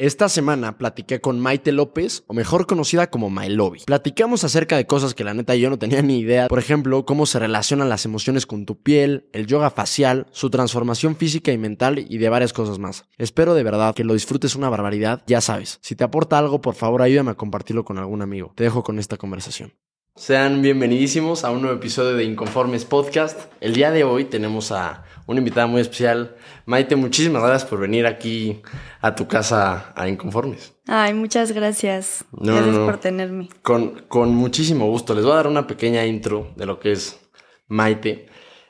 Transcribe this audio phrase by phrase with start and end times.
[0.00, 3.80] Esta semana platiqué con Maite López, o mejor conocida como Mailobi.
[3.84, 6.46] Platicamos acerca de cosas que la neta yo no tenía ni idea.
[6.46, 11.16] Por ejemplo, cómo se relacionan las emociones con tu piel, el yoga facial, su transformación
[11.16, 13.06] física y mental y de varias cosas más.
[13.16, 15.24] Espero de verdad que lo disfrutes una barbaridad.
[15.26, 18.52] Ya sabes, si te aporta algo, por favor ayúdame a compartirlo con algún amigo.
[18.54, 19.72] Te dejo con esta conversación.
[20.18, 23.52] Sean bienvenidísimos a un nuevo episodio de Inconformes Podcast.
[23.60, 26.34] El día de hoy tenemos a una invitada muy especial.
[26.66, 28.60] Maite, muchísimas gracias por venir aquí
[29.00, 30.74] a tu casa a Inconformes.
[30.88, 32.24] Ay, muchas gracias.
[32.32, 33.48] gracias por tenerme.
[33.62, 35.14] Con, con muchísimo gusto.
[35.14, 37.20] Les voy a dar una pequeña intro de lo que es
[37.68, 38.26] Maite.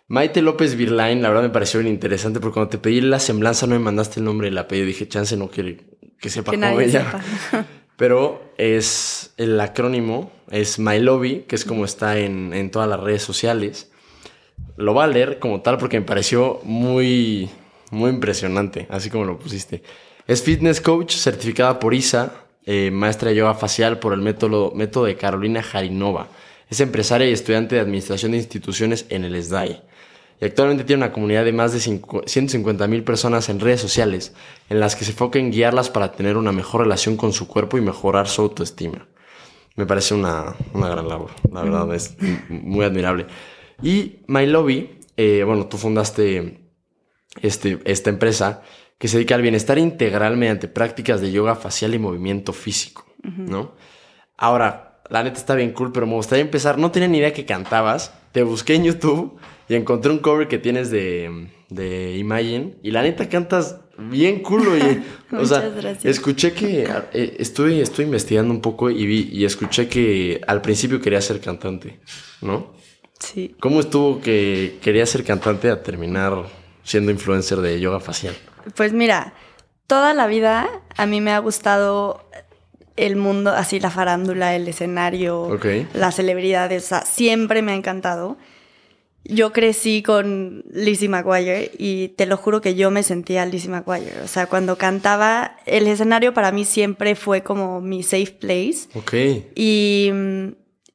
[0.06, 3.66] Maite López Virlain, la verdad me pareció bien interesante porque cuando te pedí la semblanza
[3.66, 4.87] no me mandaste el nombre y el apellido.
[4.87, 5.78] Dije, chance no quiere
[6.20, 7.23] que sepa cómo ella.
[7.98, 13.01] Pero es el acrónimo, es My Lobby, que es como está en, en todas las
[13.01, 13.91] redes sociales.
[14.77, 17.51] Lo voy a leer como tal porque me pareció muy,
[17.91, 19.83] muy impresionante, así como lo pusiste.
[20.29, 22.34] Es fitness coach certificada por ISA,
[22.66, 26.29] eh, maestra de yoga facial por el método, método de Carolina Jarinova.
[26.71, 29.83] Es empresaria y estudiante de administración de instituciones en el SDAI
[30.40, 34.34] y actualmente tiene una comunidad de más de 150 mil personas en redes sociales
[34.68, 37.76] en las que se enfoca en guiarlas para tener una mejor relación con su cuerpo
[37.76, 39.09] y mejorar su autoestima.
[39.74, 42.16] Me parece una, una gran labor, la verdad es
[42.48, 43.26] muy admirable.
[43.82, 46.60] Y My Lobby, eh, bueno, tú fundaste
[47.42, 48.62] este, esta empresa
[48.98, 53.74] que se dedica al bienestar integral mediante prácticas de yoga facial y movimiento físico, ¿no?
[54.36, 57.46] Ahora, la neta está bien cool, pero me gustaría empezar, no tenía ni idea que
[57.46, 59.38] cantabas, te busqué en YouTube
[59.69, 62.77] y encontré un cover que tienes de, de Imagine.
[62.83, 64.77] Y la neta cantas bien culo.
[64.77, 65.71] Y, o sea,
[66.05, 66.88] escuché que.
[67.12, 71.41] Eh, estuve, estuve investigando un poco y vi y escuché que al principio quería ser
[71.41, 72.00] cantante,
[72.41, 72.72] ¿no?
[73.19, 73.56] Sí.
[73.61, 76.47] ¿Cómo estuvo que quería ser cantante a terminar
[76.84, 78.34] siendo influencer de yoga facial?
[78.77, 79.34] Pues mira,
[79.87, 82.25] toda la vida a mí me ha gustado
[82.97, 85.59] el mundo, así la farándula, el escenario,
[85.94, 88.37] las celebridades, o sea, siempre me ha encantado.
[89.25, 94.23] Yo crecí con Lizzie McGuire y te lo juro que yo me sentía Lizzie McGuire.
[94.25, 98.89] O sea, cuando cantaba, el escenario para mí siempre fue como mi safe place.
[98.95, 99.15] Ok.
[99.55, 100.11] Y,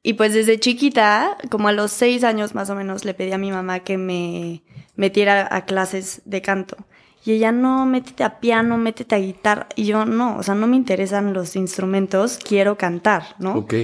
[0.02, 3.38] y pues desde chiquita, como a los seis años más o menos, le pedí a
[3.38, 4.64] mi mamá que me
[4.96, 6.76] metiera a clases de canto.
[7.24, 9.68] Y ella, no, métete a piano, métete a guitarra.
[9.76, 13.54] Y yo, no, o sea, no me interesan los instrumentos, quiero cantar, ¿no?
[13.54, 13.74] Ok.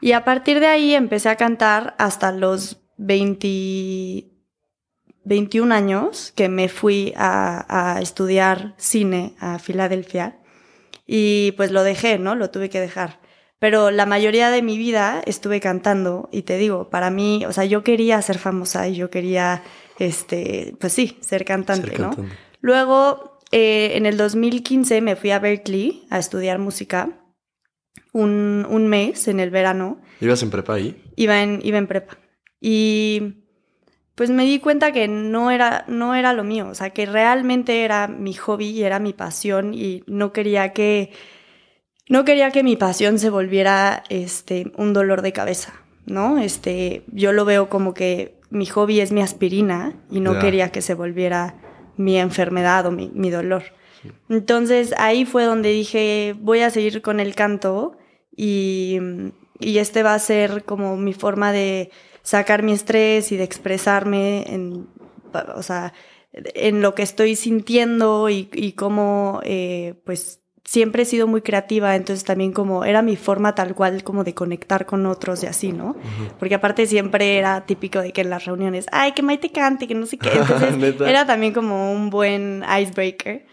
[0.00, 4.32] Y a partir de ahí empecé a cantar hasta los 20,
[5.24, 10.38] 21 años que me fui a, estudiar cine a Filadelfia
[11.06, 12.34] y pues lo dejé, ¿no?
[12.34, 13.20] Lo tuve que dejar.
[13.58, 17.64] Pero la mayoría de mi vida estuve cantando y te digo, para mí, o sea,
[17.64, 19.62] yo quería ser famosa y yo quería,
[19.98, 22.10] este, pues sí, ser cantante, ¿no?
[22.60, 27.20] Luego, eh, en el 2015 me fui a Berkeley a estudiar música
[28.12, 30.00] un, un mes en el verano.
[30.20, 31.00] ¿Ibas en prepa ahí?
[31.16, 32.18] Iba en, iba en prepa.
[32.64, 33.42] Y
[34.14, 37.82] pues me di cuenta que no era, no era lo mío, o sea, que realmente
[37.84, 41.10] era mi hobby y era mi pasión y no quería que,
[42.08, 45.74] no quería que mi pasión se volviera este, un dolor de cabeza,
[46.06, 46.38] ¿no?
[46.38, 50.82] Este, yo lo veo como que mi hobby es mi aspirina y no quería que
[50.82, 51.56] se volviera
[51.96, 53.64] mi enfermedad o mi, mi dolor.
[54.28, 57.98] Entonces ahí fue donde dije, voy a seguir con el canto
[58.36, 58.98] y,
[59.58, 61.90] y este va a ser como mi forma de
[62.22, 64.86] sacar mi estrés y de expresarme en,
[65.54, 65.92] o sea,
[66.32, 71.96] en lo que estoy sintiendo y, y cómo, eh, pues, siempre he sido muy creativa,
[71.96, 75.72] entonces también como era mi forma tal cual como de conectar con otros y así,
[75.72, 75.96] ¿no?
[76.38, 79.94] Porque aparte siempre era típico de que en las reuniones, ay, que Maite cante, que
[79.94, 83.44] no sé qué, entonces era también como un buen icebreaker.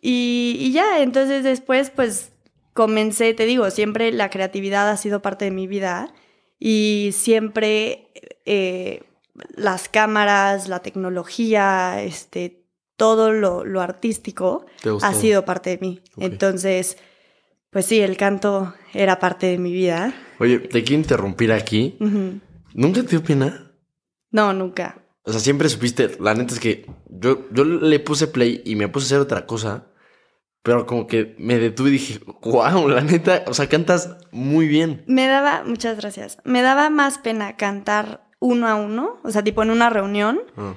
[0.00, 2.32] Y, y ya, entonces después pues
[2.74, 6.12] comencé, te digo, siempre la creatividad ha sido parte de mi vida
[6.64, 8.12] y siempre
[8.46, 9.02] eh,
[9.56, 12.62] las cámaras, la tecnología, este,
[12.96, 14.64] todo lo, artístico
[15.02, 16.00] ha sido parte de mí.
[16.18, 16.98] Entonces,
[17.70, 20.14] pues sí, el canto era parte de mi vida.
[20.38, 21.96] Oye, te quiero interrumpir aquí.
[22.74, 23.72] ¿Nunca te dio pena?
[24.30, 25.02] No, nunca.
[25.24, 28.86] O sea, siempre supiste, la neta es que yo, yo le puse play y me
[28.86, 29.88] puse a hacer otra cosa.
[30.62, 35.02] Pero como que me detuve y dije, wow, la neta, o sea, cantas muy bien.
[35.06, 39.62] Me daba, muchas gracias, me daba más pena cantar uno a uno, o sea, tipo
[39.62, 40.74] en una reunión, ah.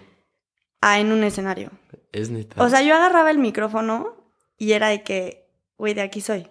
[0.82, 1.72] a en un escenario.
[2.12, 2.64] Es neta.
[2.64, 4.16] O sea, yo agarraba el micrófono
[4.58, 6.48] y era de que, güey, de aquí soy.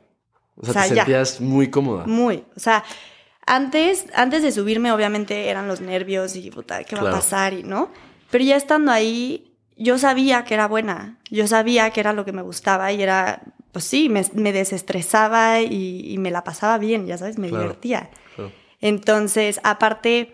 [0.56, 2.06] O sea, te sentías muy cómoda.
[2.06, 2.84] Muy, o sea,
[3.46, 7.52] antes, antes de subirme, obviamente eran los nervios y puta, ¿qué va a pasar?
[7.52, 7.90] Y no.
[8.30, 12.32] Pero ya estando ahí, yo sabía que era buena, yo sabía que era lo que
[12.32, 13.42] me gustaba y era
[13.72, 17.64] pues sí, me, me desestresaba y, y, me la pasaba bien, ya sabes, me Claro,
[17.64, 18.08] divertía.
[18.36, 18.52] claro.
[18.80, 20.32] Entonces, aparte,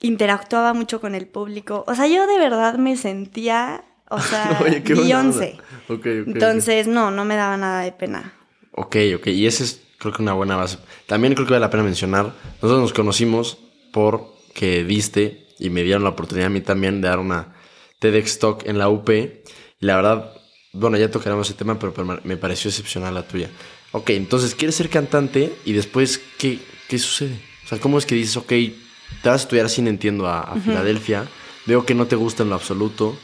[0.00, 1.84] interactuaba mucho con el público.
[1.86, 5.56] O sea, yo de verdad me sentía, o sea, Oye, qué Beyoncé.
[5.88, 8.32] Entonces, no, no me daba nada de pena.
[8.72, 9.28] Ok, ok.
[9.28, 10.78] Y ese es, creo que una buena base.
[11.06, 12.32] También creo que vale la pena mencionar.
[12.60, 13.58] Nosotros nos conocimos
[13.92, 17.54] porque diste y me dieron la oportunidad a mí también de dar una
[18.00, 19.08] TEDx Talk en la UP.
[19.10, 20.32] Y la verdad,
[20.72, 23.48] bueno, ya tocaremos ese tema, pero, pero me pareció excepcional la tuya.
[23.92, 26.58] Ok, entonces quieres ser cantante y después, ¿qué,
[26.88, 27.38] qué sucede?
[27.64, 30.56] O sea, ¿cómo es que dices, ok, te vas a estudiar cine, entiendo, a, a
[30.60, 31.26] Filadelfia?
[31.66, 33.16] Veo que no te gusta en lo absoluto.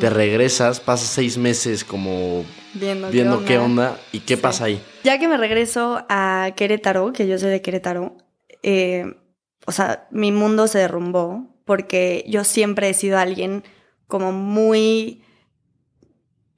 [0.00, 2.44] Te regresas, pasas seis meses como
[2.74, 4.42] Viendo, viendo qué onda y qué Sí.
[4.42, 4.82] pasa ahí.
[5.04, 8.16] Ya que me regreso a Querétaro, que yo soy de Querétaro,
[8.62, 9.04] eh,
[9.66, 13.62] o sea, mi mundo se derrumbó porque yo siempre he sido alguien
[14.12, 15.24] como muy,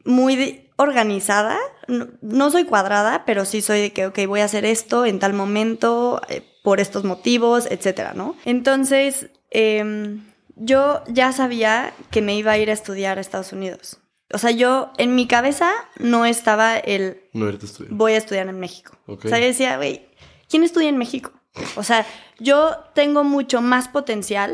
[0.05, 1.57] muy organizada.
[1.87, 5.21] No, no soy cuadrada, pero sí soy de que, ok, voy a hacer esto en
[5.21, 8.35] tal momento, eh, por estos motivos, etcétera, ¿no?
[8.45, 10.25] Entonces, em,
[10.57, 13.99] yo ya sabía que me iba a ir a estudiar a Estados Unidos.
[14.33, 17.95] O sea, yo en mi cabeza no estaba el No irte a estudiar.
[17.95, 18.99] voy a estudiar en México.
[19.07, 20.09] O sea, yo decía, güey,
[20.49, 21.31] ¿quién estudia en México?
[21.77, 22.05] O sea,
[22.41, 24.53] yo tengo mucho más potencial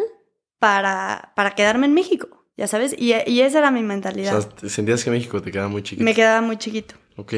[0.58, 4.38] para, para quedarme en México, ya sabes, y, y esa era mi O mentalidad.
[4.38, 6.04] sea, te- sentías que México te quedaba muy chiquito.
[6.04, 6.94] Me quedaba muy chiquito.
[7.16, 7.34] Ok.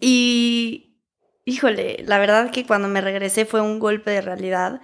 [0.00, 0.96] Y,
[1.44, 4.80] híjole, la verdad que cuando me regresé fue un golpe de realidad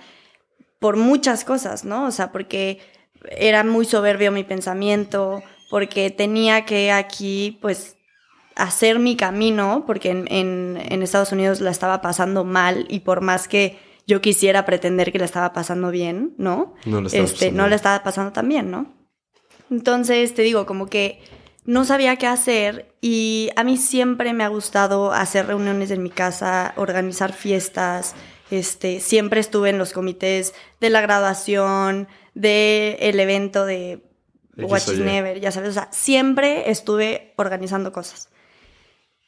[0.81, 2.07] por muchas cosas, ¿no?
[2.07, 2.81] O sea, porque
[3.31, 7.97] era muy soberbio mi pensamiento, porque tenía que aquí, pues,
[8.57, 13.21] hacer mi camino, porque en, en- en Estados Unidos la estaba pasando mal y por
[13.21, 13.79] más que
[14.09, 16.75] yo quisiera pretender que la estaba pasando bien, ¿no?
[16.87, 18.98] No le estaba este, pasando no le estaba pasando tan bien, ¿no?
[19.71, 21.21] Entonces, te digo, como que
[21.65, 26.11] no sabía qué hacer y a mí siempre me ha gustado hacer reuniones en mi
[26.11, 28.15] casa, organizar fiestas,
[28.51, 34.03] este, siempre estuve en los comités de la graduación, del el evento de
[34.57, 34.89] Watch.
[34.91, 38.31] Never, ya sabes, o sea, siempre estuve organizando cosas.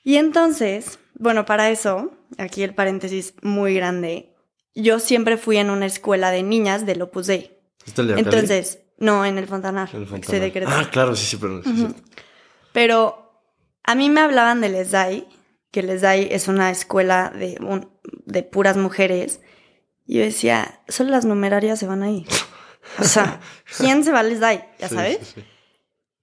[0.03, 4.35] Y entonces, bueno, para eso, aquí el paréntesis muy grande,
[4.75, 7.59] yo siempre fui en una escuela de niñas del Opus Dei.
[7.87, 8.21] ¿Este el de?
[8.21, 9.89] Entonces, no, en el Fontanar.
[9.93, 10.41] El que soy Fontanar.
[10.43, 10.79] de Querétaro.
[10.81, 11.63] Ah, claro, sí, sí, perdón.
[11.65, 11.87] sí, sí.
[12.73, 13.33] Pero
[13.83, 15.27] a mí me hablaban del ESDAI,
[15.73, 17.91] que el ESDAI es una escuela de, un-
[18.27, 19.41] de puras mujeres.
[20.07, 22.27] Y yo decía, solo las numerarias se van ahí.
[22.99, 23.41] O sea,
[23.79, 24.65] ¿quién se va al ESDAI?
[24.79, 25.35] Ya Sí, sabes.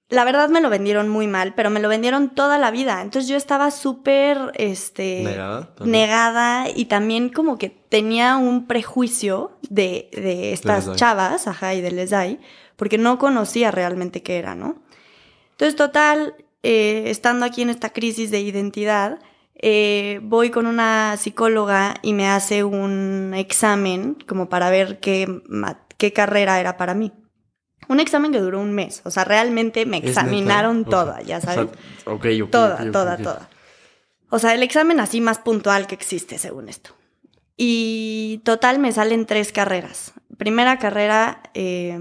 [0.10, 3.02] La verdad me lo vendieron muy mal, pero me lo vendieron toda la vida.
[3.02, 5.22] Entonces yo estaba súper, este...
[5.24, 5.70] ¿Negada?
[5.84, 11.92] negada y también como que tenía un prejuicio de, de estas chavas, ajá, y de
[11.92, 12.40] Lesdai,
[12.78, 14.82] porque no conocía realmente qué era, ¿no?
[15.52, 19.20] Entonces, total, eh, estando aquí en esta crisis de identidad,
[19.56, 25.42] eh, voy con una psicóloga y me hace un examen como para ver qué,
[25.98, 27.12] qué carrera era para mí.
[27.90, 31.54] Un examen que duró un mes, o sea, realmente me examinaron toda, ya O sea,
[31.56, 31.72] sabes.
[32.06, 32.50] ok, ok.
[32.52, 33.50] Toda, toda, toda.
[34.30, 36.92] O sea, el examen así más puntual que existe, según esto.
[37.56, 40.14] Y total me salen tres carreras.
[40.38, 41.98] Primera carrera, eh,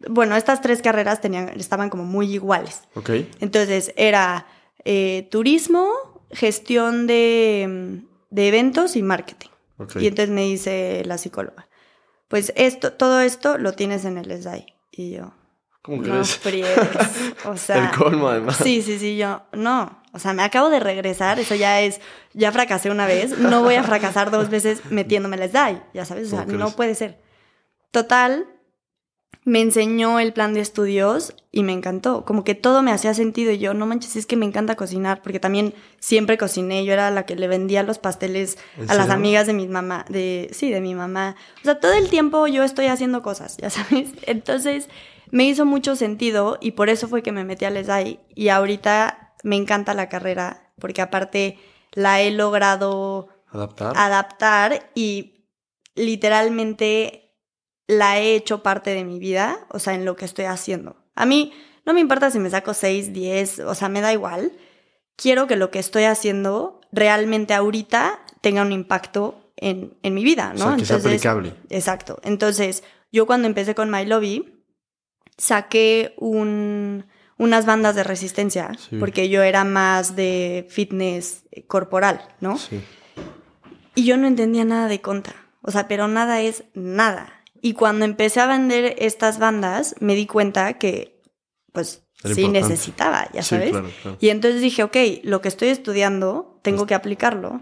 [0.00, 2.82] bueno, estas tres carreras tenían, estaban como muy iguales.
[2.94, 3.10] Ok.
[3.40, 4.46] Entonces era
[4.84, 5.88] eh, turismo,
[6.30, 9.48] gestión de, de eventos y marketing.
[9.78, 9.96] ok.
[9.96, 11.68] Y entonces me dice la psicóloga,
[12.28, 14.66] pues esto, todo esto lo tienes en el SDAI.
[14.90, 15.34] Y yo,
[15.86, 16.78] ¿Cómo no friegues.
[17.44, 18.56] O sea, el colmo, además.
[18.56, 22.00] Sí, sí, sí, yo, no, o sea, me acabo de regresar, eso ya es,
[22.32, 26.26] ya fracasé una vez, no voy a fracasar dos veces metiéndome les DAI, ya sabes,
[26.28, 27.20] o sea, ¿Cómo no puede ser.
[27.92, 28.46] Total,
[29.44, 33.52] me enseñó el plan de estudios y me encantó, como que todo me hacía sentido
[33.52, 37.10] y yo, no manches, es que me encanta cocinar, porque también siempre cociné, yo era
[37.10, 40.70] la que le vendía los pasteles ¿En a las amigas de mi mamá, de, sí,
[40.70, 44.88] de mi mamá, o sea, todo el tiempo yo estoy haciendo cosas, ya sabes, entonces
[45.30, 49.34] me hizo mucho sentido y por eso fue que me metí al SAI y ahorita
[49.42, 51.58] me encanta la carrera porque aparte
[51.92, 53.92] la he logrado ¿Adaptar?
[53.96, 55.46] adaptar y
[55.94, 57.25] literalmente
[57.86, 60.96] la he hecho parte de mi vida, o sea, en lo que estoy haciendo.
[61.14, 61.52] A mí
[61.84, 64.52] no me importa si me saco 6, 10, o sea, me da igual.
[65.16, 70.52] Quiero que lo que estoy haciendo realmente ahorita tenga un impacto en, en mi vida,
[70.54, 70.68] o ¿no?
[70.68, 71.54] sea, que sea aplicable.
[71.70, 72.18] Exacto.
[72.24, 74.64] Entonces, yo cuando empecé con My Lobby,
[75.38, 77.06] saqué un,
[77.38, 78.96] unas bandas de resistencia, Sí.
[78.98, 82.58] porque yo era más de fitness corporal, ¿no?
[82.58, 82.82] Sí.
[83.94, 85.34] Y yo no entendía nada de conta.
[85.62, 87.35] O sea, pero nada es nada.
[87.66, 91.20] Y cuando empecé a vender estas bandas, me di cuenta que,
[91.72, 92.68] pues, Era sí importante.
[92.70, 93.70] necesitaba, ya Sí, sabes.
[93.70, 94.16] claro, claro.
[94.20, 97.60] Y entonces dije, ok, lo que estoy estudiando, tengo Pues que aplicarlo.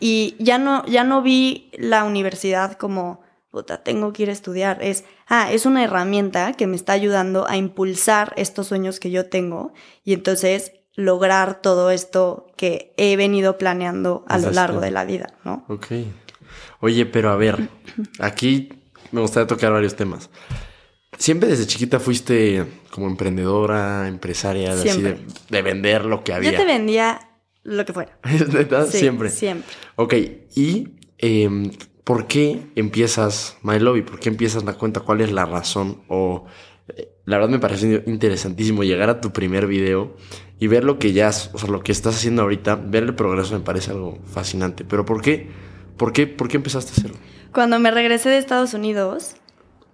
[0.00, 3.20] Y ya no, ya no vi la universidad como,
[3.50, 4.82] puta, tengo que ir a estudiar.
[4.82, 9.26] Es, ah, es una herramienta que me está ayudando a impulsar estos sueños que yo
[9.28, 9.74] tengo
[10.04, 14.54] y entonces lograr todo esto que he venido planeando a lo Exacto.
[14.56, 15.66] largo de la vida, ¿no?
[15.68, 15.88] Ok.
[16.80, 17.68] Oye, pero a ver,
[18.20, 18.70] aquí
[19.14, 20.28] me gustaría tocar varios temas.
[21.18, 26.50] ¿Siempre desde chiquita fuiste como emprendedora, empresaria, de, así de, vender lo que había?
[26.50, 27.20] Yo te vendía
[27.62, 28.18] lo que fuera.
[28.24, 28.86] ¿Es neta?
[28.86, 29.30] Sí, Siempre.
[29.30, 29.72] Siempre.
[29.96, 30.14] Ok,
[30.56, 31.70] ¿y em,
[32.02, 34.02] por qué empiezas My Lobby?
[34.02, 35.00] ¿Por qué empiezas la cuenta?
[35.00, 36.02] ¿Cuál es la razón?
[36.08, 36.46] O
[36.88, 40.16] eh, la verdad me pareció interesantísimo llegar a tu primer video
[40.58, 43.54] y ver lo que ya, o sea, lo que estás haciendo ahorita, ver el progreso
[43.54, 44.84] me parece algo fascinante.
[44.84, 45.48] Pero ¿por qué?
[45.96, 47.16] ¿Por qué, por qué empezaste a hacerlo?
[47.54, 49.36] Cuando me regresé de Estados Unidos,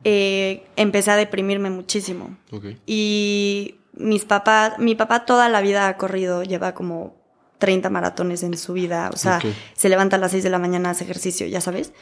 [0.03, 2.37] eh, empecé a deprimirme muchísimo.
[2.51, 2.65] Ok.
[2.87, 7.21] Y mis papás, mi papá toda la vida ha corrido, lleva como
[7.59, 9.41] 30 maratones en su vida, o sea,
[9.75, 11.93] se levanta a las 6 de la mañana, hace ejercicio, ya sabes.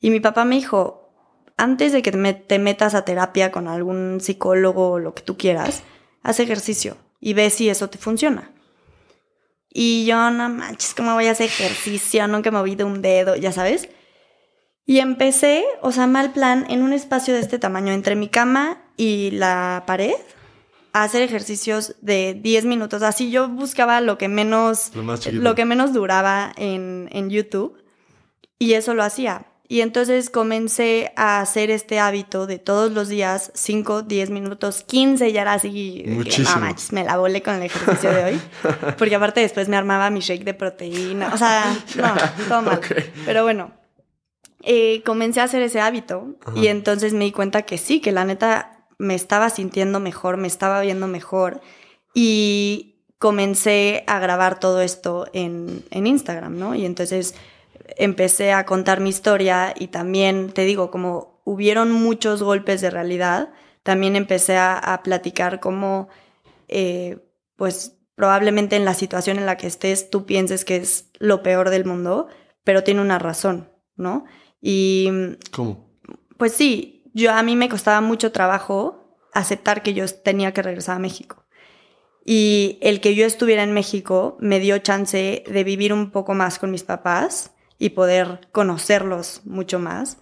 [0.00, 1.10] Y mi papá me dijo,
[1.56, 5.82] antes de que te metas a terapia con algún psicólogo o lo que tú quieras,
[6.22, 8.52] haz ejercicio y ve si eso te funciona.
[9.72, 12.26] Y yo, no manches, ¿cómo voy a hacer ejercicio?
[12.28, 13.88] Nunca me moví de un dedo, ya sabes.
[14.90, 18.78] Y empecé, o sea, mal plan, en un espacio de este tamaño, entre mi cama
[18.96, 20.16] y la pared,
[20.92, 23.02] a hacer ejercicios de 10 minutos.
[23.04, 27.80] Así yo buscaba lo que menos, Lo lo que menos duraba en, en YouTube.
[28.58, 29.46] Y eso lo hacía.
[29.68, 35.30] Y entonces comencé a hacer este hábito de todos los días, 5, 10 minutos, 15,
[35.30, 36.02] ya era así.
[36.04, 36.50] Muchísimo.
[36.56, 38.40] No manches, me la volé con el ejercicio de hoy.
[38.98, 41.32] Porque aparte después me armaba mi shake de proteína.
[41.32, 42.12] O sea, no,
[42.48, 42.78] todo mal.
[42.78, 42.86] Ok.
[43.24, 43.70] Pero bueno,
[44.62, 46.58] eh, comencé a hacer ese hábito Ajá.
[46.58, 50.46] y entonces me di cuenta que sí, que la neta me estaba sintiendo mejor, me
[50.46, 51.60] estaba viendo mejor
[52.14, 56.74] y comencé a grabar todo esto en, en Instagram, ¿no?
[56.74, 57.34] Y entonces
[57.96, 63.52] empecé a contar mi historia y también, te digo, como hubieron muchos golpes de realidad,
[63.82, 66.08] también empecé a, a platicar cómo,
[66.68, 67.18] eh,
[67.56, 71.70] pues probablemente en la situación en la que estés tú pienses que es lo peor
[71.70, 72.28] del mundo,
[72.64, 74.24] pero tiene una razón, ¿no?
[74.60, 75.08] Y
[75.50, 75.90] ¿Cómo?
[76.36, 80.96] pues sí, yo a mí me costaba mucho trabajo aceptar que yo tenía que regresar
[80.96, 81.44] a México.
[82.24, 86.58] Y el que yo estuviera en México me dio chance de vivir un poco más
[86.58, 90.18] con mis papás y poder conocerlos mucho más,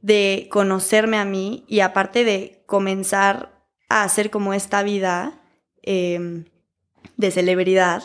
[0.00, 5.42] de conocerme a mí y aparte de comenzar a hacer como esta vida
[5.82, 6.44] eh,
[7.16, 8.02] de celebridad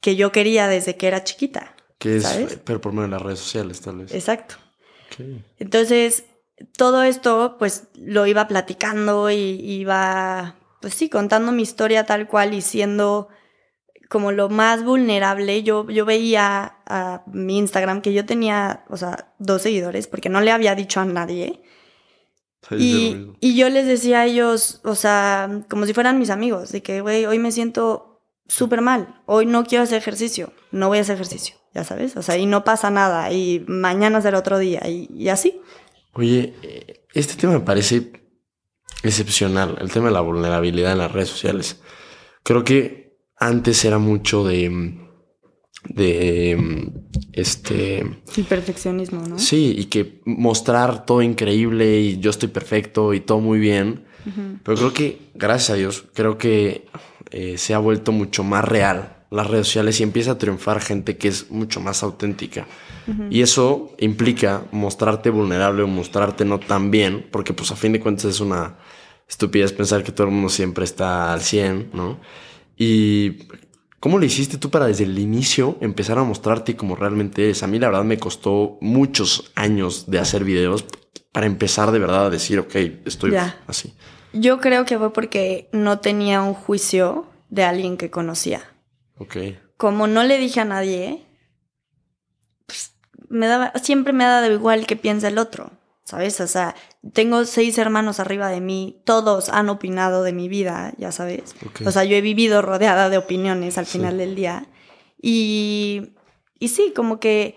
[0.00, 1.74] que yo quería desde que era chiquita.
[1.98, 2.60] Que es, ¿Sabes?
[2.62, 4.14] pero por medio de las redes sociales, tal vez.
[4.14, 4.56] Exacto.
[5.58, 6.24] Entonces,
[6.76, 12.54] todo esto, pues lo iba platicando y iba, pues sí, contando mi historia tal cual
[12.54, 13.28] y siendo
[14.08, 15.62] como lo más vulnerable.
[15.62, 20.40] Yo, yo veía a mi Instagram que yo tenía, o sea, dos seguidores porque no
[20.40, 21.62] le había dicho a nadie.
[22.72, 26.82] Y, y yo les decía a ellos, o sea, como si fueran mis amigos, de
[26.82, 28.15] que, güey, hoy me siento
[28.48, 32.22] súper mal, hoy no quiero hacer ejercicio, no voy a hacer ejercicio, ya sabes, o
[32.22, 35.60] sea, y no pasa nada, y mañana será otro día, y, y así.
[36.12, 38.12] Oye, eh, este tema me parece
[39.02, 41.80] excepcional, el tema de la vulnerabilidad en las redes sociales.
[42.42, 44.94] Creo que antes era mucho de,
[45.88, 46.92] de,
[47.32, 47.98] este,
[48.36, 49.38] El perfeccionismo, ¿no?
[49.38, 54.04] sí, y que mostrar todo increíble y yo estoy perfecto y todo muy bien.
[54.62, 56.86] Pero creo que, gracias a Dios, creo que
[57.30, 61.16] eh, se ha vuelto mucho más real las redes sociales y empieza a triunfar gente
[61.16, 62.66] que es mucho más auténtica.
[63.30, 68.00] Y eso implica mostrarte vulnerable o mostrarte no tan bien, porque pues a fin de
[68.00, 68.78] cuentas es una
[69.28, 72.18] estupidez pensar que todo el mundo siempre está al 100, ¿no?
[72.76, 73.46] Y
[74.00, 77.62] ¿cómo le hiciste tú para desde el inicio empezar a mostrarte como realmente eres?
[77.62, 80.84] A mí la verdad me costó muchos años de hacer videos
[81.30, 83.36] para empezar de verdad a decir, ok, estoy
[83.68, 83.94] así.
[84.38, 88.62] Yo creo que fue porque no tenía un juicio de alguien que conocía.
[89.18, 89.36] Ok.
[89.76, 91.24] Como no le dije a nadie,
[92.66, 92.94] pues
[93.28, 95.70] me daba, siempre me ha dado igual que piensa el otro,
[96.04, 96.40] ¿sabes?
[96.40, 96.74] O sea,
[97.12, 101.54] tengo seis hermanos arriba de mí, todos han opinado de mi vida, ya sabes.
[101.66, 101.82] Ok.
[101.86, 103.98] O sea, yo he vivido rodeada de opiniones al Sí.
[103.98, 104.66] final del día.
[105.20, 106.14] Y,
[106.58, 107.56] y sí, como que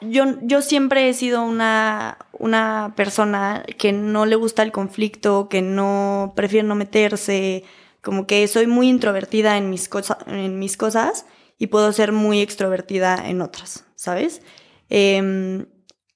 [0.00, 5.62] yo, yo siempre he sido una, una persona que no le gusta el conflicto, que
[5.62, 7.64] no prefiere no meterse,
[8.02, 11.26] como que soy muy introvertida en mis, cosa- en mis cosas
[11.58, 14.40] y puedo ser muy extrovertida en otras, ¿sabes?
[14.88, 15.66] Em,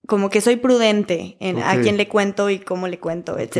[0.06, 3.52] como que soy prudente en a quién le cuento y cómo le cuento, ok.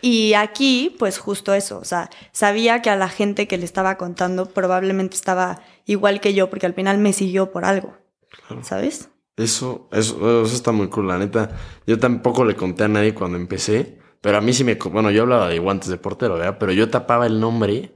[0.00, 3.96] Y aquí, pues justo eso, o sea, sabía que a la gente que le estaba
[3.96, 7.94] contando probablemente estaba igual que yo, porque al final me siguió por algo,
[8.62, 9.10] ¿sabes?
[9.36, 11.56] Eso, eso, eso está muy cool, la neta.
[11.86, 14.76] Yo tampoco le conté a nadie cuando empecé, pero a mí sí me...
[14.76, 16.56] Bueno, yo hablaba de guantes de portero, ¿verdad?
[16.58, 17.94] Pero yo tapaba el nombre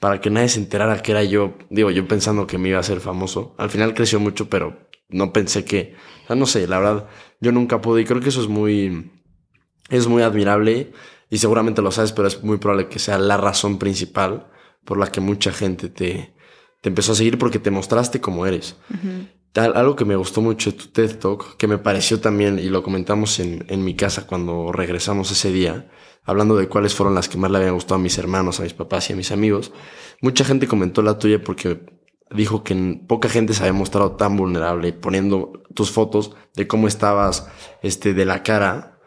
[0.00, 1.58] para que nadie se enterara que era yo.
[1.68, 3.54] Digo, yo pensando que me iba a ser famoso.
[3.58, 5.94] Al final creció mucho, pero no pensé que...
[6.24, 7.08] O sea, no sé, la verdad,
[7.40, 9.12] yo nunca pude y creo que eso es muy...
[9.90, 10.92] Es muy admirable
[11.30, 14.50] y seguramente lo sabes, pero es muy probable que sea la razón principal
[14.84, 16.34] por la que mucha gente te,
[16.80, 18.76] te empezó a seguir porque te mostraste como eres.
[19.54, 22.82] Algo que me gustó mucho de tu TED Talk, que me pareció también, y lo
[22.82, 25.90] comentamos en, en mi casa cuando regresamos ese día,
[26.24, 28.74] hablando de cuáles fueron las que más le habían gustado a mis hermanos, a mis
[28.74, 29.72] papás y a mis amigos,
[30.20, 31.80] mucha gente comentó la tuya porque
[32.30, 37.48] dijo que poca gente se había mostrado tan vulnerable poniendo tus fotos de cómo estabas
[37.82, 38.98] este, de la cara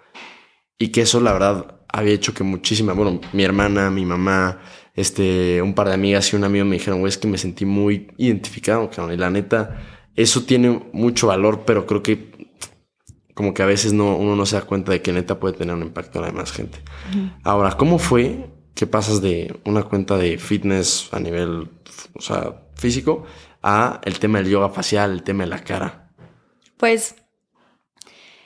[0.77, 4.61] y que eso la verdad había hecho que muchísima, bueno, mi hermana, mi mamá,
[4.95, 7.65] este, un par de amigas y un amigo me dijeron, güey, es que me sentí
[7.65, 9.13] muy identificado, cabrón.
[9.13, 12.31] Y la neta, eso tiene mucho valor, pero creo que
[13.33, 15.75] como que a veces no, uno no se da cuenta de que neta puede tener
[15.75, 16.79] un impacto en la demás gente.
[17.43, 21.69] Ahora, ¿cómo fue que pasas de una cuenta de fitness a nivel,
[22.13, 23.25] o sea, físico
[23.63, 26.11] a el tema del yoga facial, el tema de la cara?
[26.77, 27.15] Pues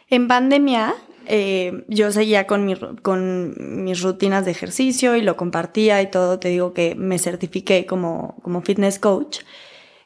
[0.09, 0.93] en pandemia
[1.27, 6.39] eh, yo seguía con, mi, con mis rutinas de ejercicio y lo compartía y todo.
[6.39, 9.39] Te digo que me certifiqué como, como fitness coach.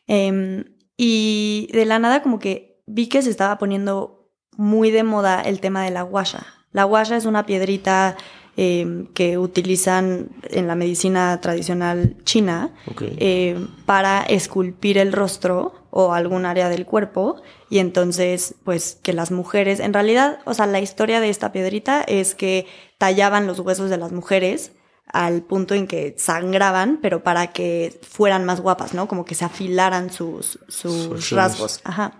[0.08, 0.64] Em,
[1.02, 4.28] y de la nada como que vi que se estaba poniendo
[4.58, 6.46] muy de moda el tema de la guasha.
[6.74, 8.18] La guasha es una piedrita
[8.58, 12.74] em, que utilizan en la medicina tradicional china
[13.18, 19.32] em, para esculpir el rostro o algún área del cuerpo y entonces pues que las
[19.32, 23.90] mujeres, en realidad, o sea, la historia de esta piedrita es que tallaban los huesos
[23.90, 24.74] de las mujeres
[25.12, 29.08] al punto en que sangraban, pero para que fueran más guapas, ¿no?
[29.08, 31.82] Como que se afilaran sus, sus rasgos.
[31.84, 32.14] Ajá.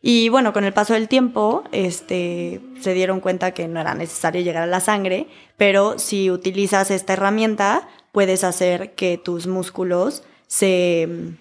[0.00, 4.42] Y bueno, con el paso del tiempo, este, se dieron cuenta que no era necesario
[4.42, 11.36] llegar a la sangre, pero si utilizas esta herramienta, puedes hacer que tus músculos se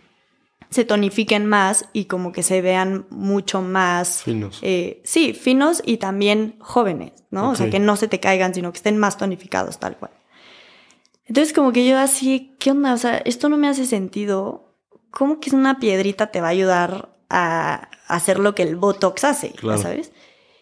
[0.70, 4.24] se tonifiquen más y como que se vean mucho más...
[4.24, 4.60] Finos.
[4.62, 7.52] Eh, sí, finos y también jóvenes, ¿no?
[7.52, 10.12] O sea, que no se te caigan, sino que estén más tonificados tal cual.
[11.28, 12.94] Entonces como que yo así, ¿qué onda?
[12.94, 14.76] O sea, esto no me hace sentido.
[15.12, 19.54] ¿Cómo que una piedrita te va a ayudar a hacer lo que el Botox hace?
[19.82, 20.12] ¿Sabes?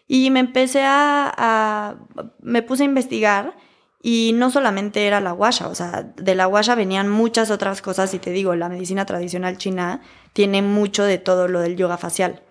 [0.08, 1.96] Y me empecé a, a,
[2.40, 3.56] Me puse a investigar
[4.02, 8.14] y no solamente era la guasha, o sea, de la guasha venían muchas otras cosas
[8.14, 10.00] y te digo, la medicina tradicional china
[10.32, 12.44] tiene mucho de todo lo del yoga facial.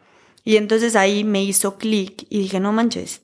[0.43, 3.21] Y entonces ahí me hizo clic y dije, no manches,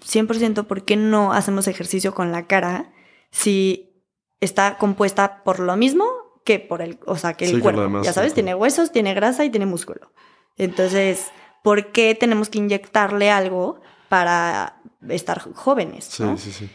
[0.00, 2.92] 100% ¿por qué no hacemos ejercicio con la cara
[3.30, 3.95] si
[4.40, 6.04] está compuesta por lo mismo
[6.44, 8.02] que por el, o sea, que el cuerpo?
[8.02, 10.12] ya sabes, tiene huesos, tiene grasa y tiene músculo.
[10.56, 11.26] Entonces,
[11.62, 16.04] ¿por qué tenemos que inyectarle algo para estar jóvenes?
[16.04, 16.70] Sí, sí, sí.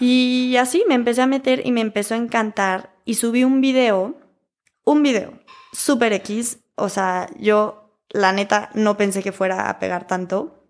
[0.00, 4.16] Y así me empecé a meter y me empezó a encantar y subí un video,
[4.84, 5.38] un video,
[5.72, 10.68] super X, o sea, yo la neta no pensé que fuera a pegar tanto.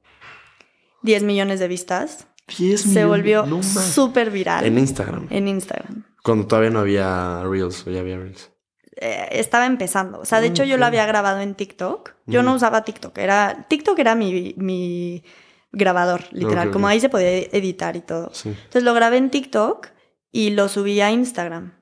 [1.02, 2.26] 10 millones de vistas.
[2.58, 4.64] 10 Se volvió súper viral.
[4.64, 5.26] En Instagram.
[5.30, 6.04] En Instagram.
[6.26, 8.50] Cuando todavía no había Reels o ya había Reels.
[8.96, 10.18] Eh, estaba empezando.
[10.18, 12.14] O sea, de hecho yo lo había grabado en TikTok.
[12.26, 13.16] Yo no usaba TikTok.
[13.18, 15.22] Era, TikTok era mi, mi
[15.70, 16.72] grabador, literal.
[16.72, 18.32] como ahí se podía editar y todo.
[18.44, 19.86] Entonces lo grabé en TikTok
[20.32, 21.74] y lo subí a Instagram.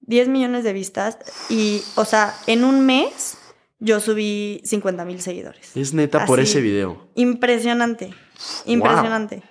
[0.00, 1.18] 10 millones de vistas
[1.50, 3.36] y, o sea, en un mes
[3.80, 5.76] yo subí 50 mil seguidores.
[5.76, 7.06] Es neta por ese video.
[7.16, 8.14] Impresionante,
[8.64, 9.42] impresionante.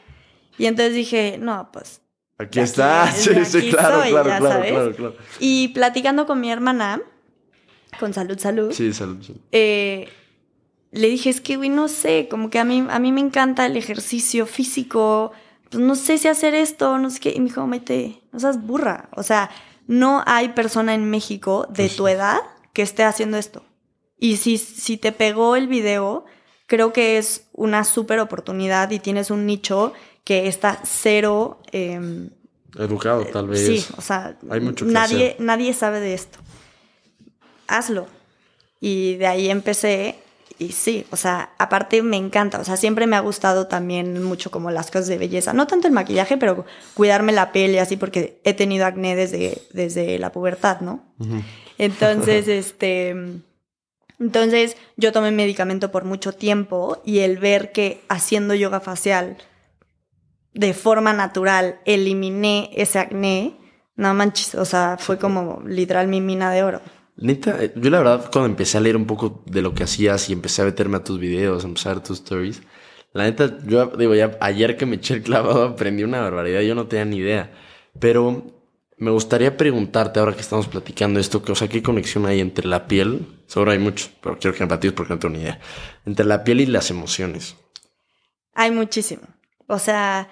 [0.58, 2.02] Y entonces dije, no, pues...
[2.40, 7.02] Aquí está, sí, sí, claro, claro, claro, claro, Y platicando con mi hermana,
[8.00, 8.72] con Salud Salud.
[8.72, 9.42] Sí, Salud Salud.
[9.52, 10.08] Eh,
[10.92, 13.66] le dije, es que, güey, no sé, como que a mí, a mí me encanta
[13.66, 15.34] el ejercicio físico,
[15.70, 17.34] pues no sé si hacer esto, no sé qué.
[17.36, 19.10] Y me dijo, Maite, no seas burra.
[19.16, 19.52] O sea,
[19.88, 22.40] no hay persona en México de tu edad
[22.72, 23.64] que esté haciendo esto.
[24.18, 26.26] Y si, si te pegó el video,
[26.68, 31.62] creo que es una súper oportunidad y tienes un nicho que está cero...
[31.72, 32.30] Em,
[32.78, 33.66] Educado, tal vez.
[33.66, 36.38] Sí, o sea, hay mucho nadie, nadie sabe de esto.
[37.68, 38.06] Hazlo.
[38.80, 40.20] Y de ahí empecé
[40.60, 44.52] y sí, o sea, aparte me encanta, o sea, siempre me ha gustado también mucho
[44.52, 47.96] como las cosas de belleza, no tanto el maquillaje, pero cuidarme la piel y así
[47.96, 51.02] porque he tenido acné desde, desde la pubertad, ¿no?
[51.78, 53.16] Entonces, este,
[54.20, 59.38] entonces yo tomé medicamento por mucho tiempo y el ver que haciendo yoga facial
[60.54, 63.58] de forma natural eliminé ese acné,
[63.96, 66.82] no manches, o sea, fue como literal mi mina de oro.
[67.18, 70.30] Neta, eh, yo la verdad cuando empecé a leer un poco de lo que hacías
[70.30, 72.62] y empecé a meterme a tus videos, a empezar a tus stories,
[73.14, 76.76] la neta, yo digo, ya ayer que me eché el clavado aprendí una barbaridad, yo
[76.76, 77.52] no tenía ni idea.
[78.00, 78.44] Pero
[78.98, 82.68] me gustaría preguntarte ahora que estamos platicando esto, que, o sea, ¿qué conexión hay entre
[82.68, 83.26] la piel?
[83.48, 85.60] Seguro hay mucho, pero quiero que me platiques porque no tengo ni idea.
[86.06, 87.56] Entre la piel y las emociones.
[88.54, 89.24] Hay muchísimo.
[89.70, 90.28] O sea,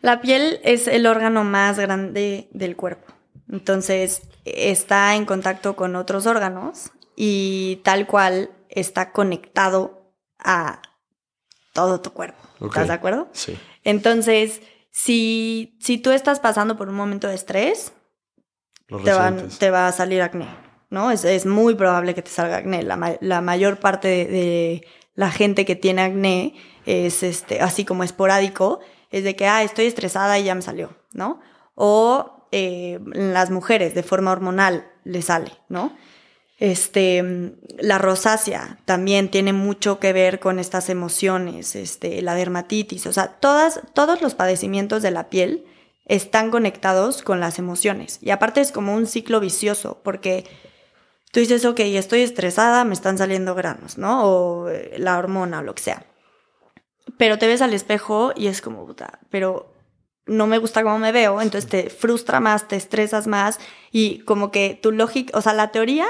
[0.00, 3.12] la piel es el órgano más grande del cuerpo.
[3.52, 10.80] Entonces, está en contacto con otros órganos y tal cual está conectado a
[11.74, 12.38] todo tu cuerpo.
[12.62, 13.28] ¿Estás de acuerdo?
[13.32, 13.58] Sí.
[13.84, 17.92] Entonces, si, si tú estás pasando por un momento de estrés,
[18.88, 20.48] te, van, te, va a salir acné,
[20.88, 21.10] ¿no?
[21.10, 22.82] Es, es muy probable que te salga acné.
[22.82, 28.80] La, la mayor parte de, la gente que tiene acné es este, así como esporádico,
[29.10, 31.40] es de que, ah, estoy estresada y ya me salió, ¿no?
[31.74, 35.92] O eh, las mujeres de forma hormonal le sale, ¿no?
[36.58, 43.12] Este, la rosácea también tiene mucho que ver con estas emociones, este, la dermatitis, o
[43.12, 45.66] sea, todas, todos los padecimientos de la piel
[46.06, 48.20] están conectados con las emociones.
[48.22, 50.44] Y aparte es como un ciclo vicioso, porque
[51.36, 54.24] tú dices, ok, estoy estresada, me están saliendo granos, ¿no?
[54.24, 56.06] O eh, la hormona o lo que sea.
[57.18, 59.70] Pero te ves al espejo y es como, puta, pero
[60.24, 63.60] no me gusta cómo me veo, entonces te frustra más, te estresas más
[63.92, 66.06] y como que tu lógica, o sea, la teoría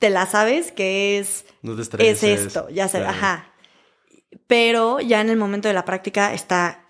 [0.00, 1.44] te la sabes que es,
[1.98, 3.52] es esto, ya sé, ajá.
[4.48, 6.84] Pero ya en el momento de la práctica está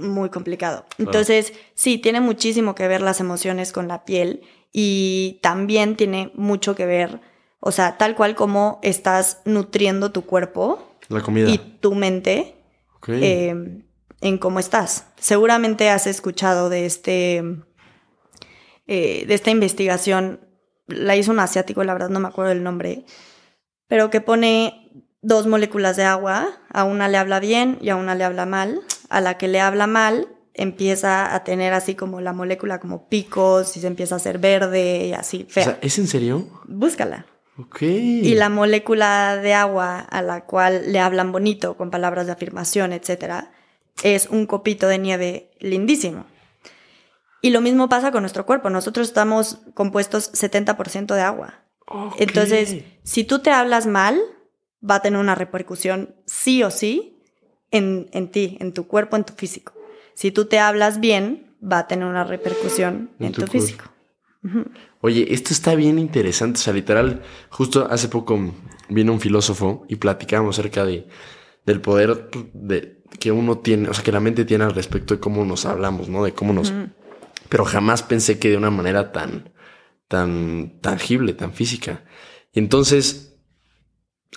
[0.00, 0.86] muy complicado.
[0.98, 6.74] Entonces, sí, tiene muchísimo que ver las emociones con la piel y también tiene mucho
[6.74, 7.20] que ver,
[7.60, 11.50] o sea, tal cual como estás nutriendo tu cuerpo la comida.
[11.50, 12.56] y tu mente
[13.06, 13.84] em,
[14.20, 15.06] en cómo estás.
[15.18, 17.44] Seguramente has escuchado de este
[18.86, 20.40] eh, de esta investigación
[20.86, 23.04] la hizo un asiático, la verdad no me acuerdo el nombre,
[23.86, 24.90] pero que pone
[25.22, 28.80] dos moléculas de agua, a una le habla bien y a una le habla mal,
[29.08, 33.76] a la que le habla mal empieza a tener así como la molécula como picos
[33.76, 35.78] y se empieza a hacer verde y así fea.
[35.80, 36.48] ¿Es en serio?
[36.66, 37.26] Búscala.
[37.58, 37.82] Ok.
[37.82, 42.92] Y la molécula de agua a la cual le hablan bonito con palabras de afirmación,
[42.92, 43.52] etcétera,
[44.02, 46.26] es un copito de nieve lindísimo.
[47.42, 48.70] Y lo mismo pasa con nuestro cuerpo.
[48.70, 51.64] Nosotros estamos compuestos 70% de agua.
[52.18, 54.18] Entonces, si tú te hablas mal,
[54.88, 57.18] va a tener una repercusión sí o sí
[57.70, 59.72] en, en, ti, en tu cuerpo, en tu físico.
[60.14, 63.84] Si tú te hablas bien, va a tener una repercusión en, tu, físico.
[65.00, 66.58] Oye, esto está bien interesante.
[66.58, 68.38] O sea, literal, justo hace poco
[68.88, 71.06] vino un filósofo y platicábamos acerca de,
[71.64, 75.20] del poder de, que uno tiene, o sea, que la mente tiene al respecto de
[75.20, 76.24] cómo nos hablamos, ¿no?
[76.24, 76.72] De cómo nos
[77.52, 79.52] pero jamás pensé que de una manera tan,
[80.08, 82.02] tan tangible, tan física.
[82.50, 83.36] Y entonces,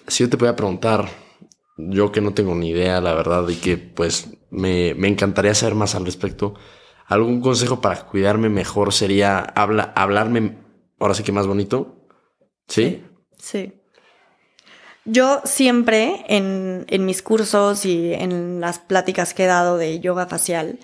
[0.05, 1.07] si yo te voy a preguntar,
[1.77, 5.95] yo que no tengo ni idea, la verdad, y que pues me, encantaría saber más
[5.95, 6.55] al respecto,
[7.05, 10.57] ¿algún consejo para cuidarme mejor sería habla, hablarme
[10.99, 12.07] ahora sí que más bonito?
[12.67, 13.03] ¿Sí?
[13.37, 13.73] Sí.
[15.03, 20.25] Yo siempre en, en mis cursos y en las pláticas que he dado de yoga
[20.25, 20.79] facial,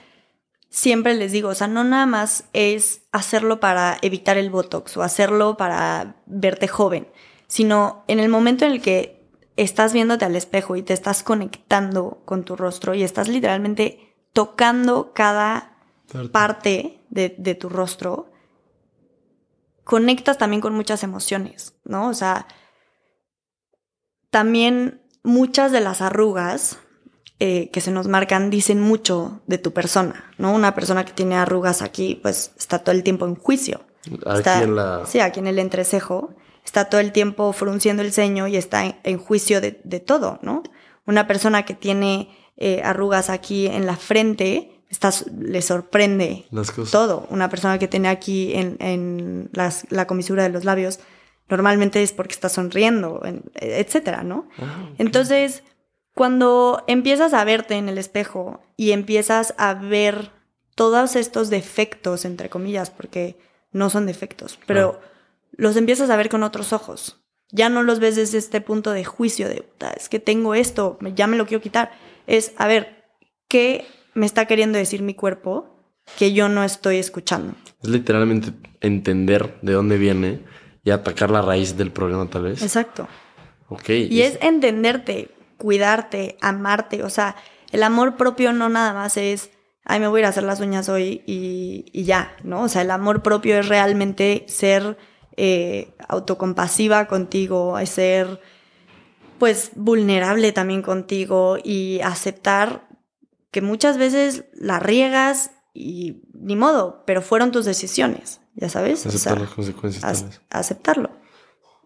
[0.70, 5.04] siempre les digo, o sea, no nada más es hacerlo para evitar el Botox o
[5.04, 7.08] hacerlo para verte joven,
[7.48, 9.21] sino en el momento en el que
[9.64, 15.14] estás viéndote al espejo y te estás conectando con tu rostro y estás literalmente tocando
[15.14, 15.78] cada
[16.32, 18.32] parte de, de tu rostro,
[19.84, 22.10] conectas también con muchas emociones, ¿no?
[22.10, 22.48] O sea,
[24.30, 26.80] también muchas de las arrugas
[27.44, 30.54] eh, que se nos marcan dicen mucho de tu persona, ¿no?
[30.54, 33.82] Una persona que tiene arrugas aquí, pues está todo el tiempo en juicio.
[34.26, 35.06] Aquí en la...
[35.08, 36.36] Sí, aquí en el entrecejo.
[36.66, 40.64] Está todo el tiempo frunciendo el ceño y está en, juicio de, todo, ¿no?
[41.06, 46.46] Una persona que tiene eh, arrugas aquí en la frente, está, le sorprende
[46.92, 47.28] todo.
[47.30, 51.00] Una persona que tiene aquí en, en la comisura de los labios,
[51.52, 53.22] normalmente es porque está sonriendo,
[53.56, 54.48] etcétera, ¿no?
[54.58, 55.64] Ah, Entonces,
[56.16, 60.32] cuando empiezas a verte en el espejo y empiezas a ver
[60.76, 63.38] todos estos defectos, entre comillas, porque
[63.72, 65.00] no son defectos, pero
[65.52, 67.24] los empiezas a ver con otros ojos.
[67.52, 71.28] Ya no los ves desde este punto de juicio de, es que tengo esto, ya
[71.28, 71.92] me lo quiero quitar.
[72.26, 73.04] Es, a ver,
[73.50, 77.56] ¿qué me está queriendo decir mi cuerpo que yo no estoy escuchando?
[77.84, 80.40] Es literalmente entender de dónde viene
[80.84, 82.62] y atacar la raíz del problema tal vez.
[82.62, 83.08] Exacto.
[83.68, 83.90] Ok.
[83.90, 87.04] Y es entenderte cuidarte, amarte.
[87.04, 87.36] O sea,
[87.72, 89.52] el amor propio no nada más es
[89.86, 92.64] ay, me voy a ir a hacer las uñas hoy y, y ya, ¿no?
[92.64, 94.98] O sea, el amor propio es realmente ser
[95.38, 98.40] eh, autocompasiva contigo, es ser
[99.40, 102.88] pues vulnerable también contigo y aceptar
[103.50, 109.06] que muchas veces la riegas y ni modo, pero fueron tus decisiones, ya sabes.
[109.06, 110.04] Aceptar las consecuencias.
[110.04, 111.10] Ac- aceptarlo.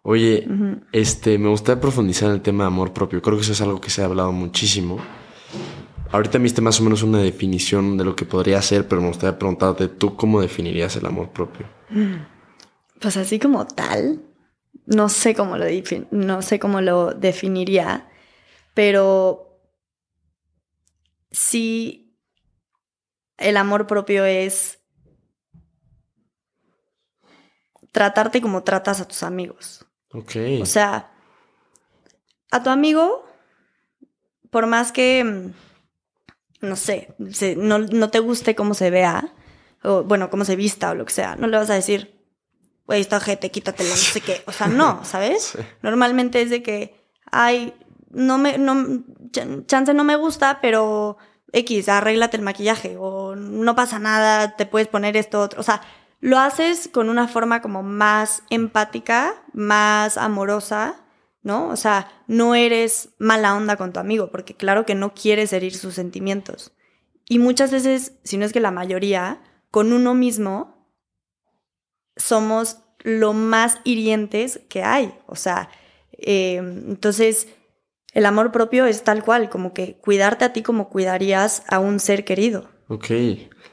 [0.03, 0.47] Oye,
[0.91, 3.21] este, me gustaría profundizar en el tema de amor propio.
[3.21, 4.99] Creo que eso es algo que se ha hablado muchísimo.
[6.11, 9.07] Ahorita me diste más o menos una definición de lo que podría ser, pero me
[9.07, 11.65] gustaría preguntarte tú cómo definirías el amor propio.
[13.05, 14.19] Pues así como tal,
[14.87, 15.65] no sé cómo lo,
[16.09, 18.09] no sé cómo lo definiría,
[18.73, 19.61] pero
[21.29, 22.17] sí
[23.37, 24.79] el amor propio es
[27.91, 29.85] tratarte como tratas a tus amigos.
[30.11, 30.35] Ok.
[30.59, 31.11] O sea,
[32.49, 33.23] a tu amigo,
[34.49, 37.13] por más que, mm, no sé,
[37.55, 39.31] no, no te guste cómo se vea,
[39.83, 42.14] o bueno, cómo se vista o lo que sea, no le vas a decir,
[42.87, 44.43] güey, esta gente, quítatelo, no sé qué.
[44.47, 45.53] O sea, no, ¿sabes?
[45.55, 45.59] Sí.
[45.81, 46.95] Normalmente es de que,
[47.31, 47.73] ay,
[48.11, 51.17] no me, no, chan- chance no me gusta, pero
[51.51, 55.59] X, arréglate el maquillaje, o no pasa nada, te puedes poner esto, otro.
[55.59, 55.81] O sea,
[56.21, 60.95] lo haces con una forma como más empática, más amorosa,
[61.43, 61.67] ¿no?
[61.67, 65.75] O sea, no eres mala onda con tu amigo, porque claro que no quieres herir
[65.77, 66.71] sus sentimientos.
[67.27, 70.74] Y muchas veces, si no es que la mayoría, con uno mismo
[72.15, 75.13] somos lo más hirientes que hay.
[75.27, 75.69] O sea,
[76.13, 77.47] eh, entonces
[78.13, 81.99] el amor propio es tal cual, como que cuidarte a ti como cuidarías a un
[81.99, 82.69] ser querido.
[82.87, 83.07] Ok.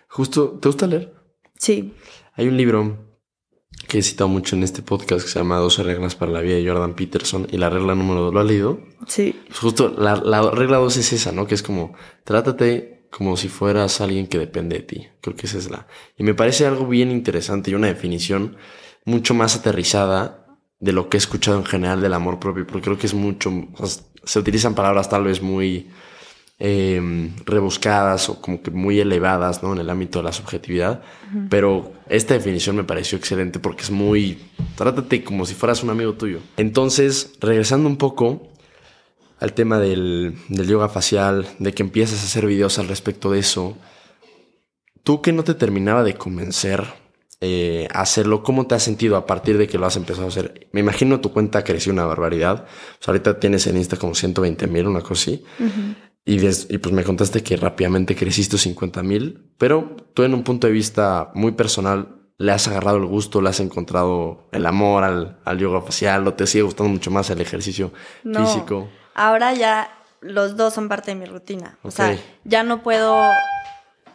[0.08, 1.14] Justo, ¿te gusta leer?
[1.58, 1.94] Sí.
[2.34, 3.12] Hay un libro
[3.88, 6.56] que he citado mucho en este podcast que se llama 12 reglas para la vida
[6.56, 8.80] de Jordan Peterson y la regla número 2, ¿lo has leído?
[9.06, 9.40] Sí.
[9.46, 11.46] Pues justo la, la regla 2 es esa, ¿no?
[11.46, 15.08] Que es como, trátate como si fueras alguien que depende de ti.
[15.20, 15.86] Creo que esa es la...
[16.16, 18.56] Y me parece algo bien interesante y una definición
[19.04, 20.46] mucho más aterrizada
[20.80, 23.52] de lo que he escuchado en general del amor propio, porque creo que es mucho...
[24.24, 25.90] se utilizan palabras tal vez muy
[26.58, 29.74] eh, rebuscadas o como que muy elevadas, ¿no?
[29.74, 31.02] En el ámbito de la subjetividad.
[31.50, 34.38] Pero esta definición me pareció excelente porque es muy...
[34.74, 36.38] Trátate como si fueras un amigo tuyo.
[36.56, 38.51] Entonces, regresando un poco
[39.42, 43.40] al tema del, del yoga facial, de que empiezas a hacer videos al respecto de
[43.40, 43.76] eso,
[45.02, 46.84] tú que no te terminaba de convencer
[47.40, 50.28] eh, a hacerlo, ¿cómo te has sentido a partir de que lo has empezado a
[50.28, 50.68] hacer?
[50.72, 52.66] Me imagino tu cuenta creció una barbaridad.
[53.00, 55.44] O sea, ahorita tienes en Insta como 120 mil, una cosa así.
[56.24, 60.44] Y, des- y pues me contaste que rápidamente creciste 50 mil, pero tú en un
[60.44, 65.02] punto de vista muy personal, ¿le has agarrado el gusto, le has encontrado el amor
[65.02, 68.38] al, al yoga facial o te sigue gustando mucho más el ejercicio No.
[68.46, 68.88] físico?
[69.14, 71.78] Ahora ya los dos son parte de mi rutina.
[71.82, 73.30] O sea, ya no puedo,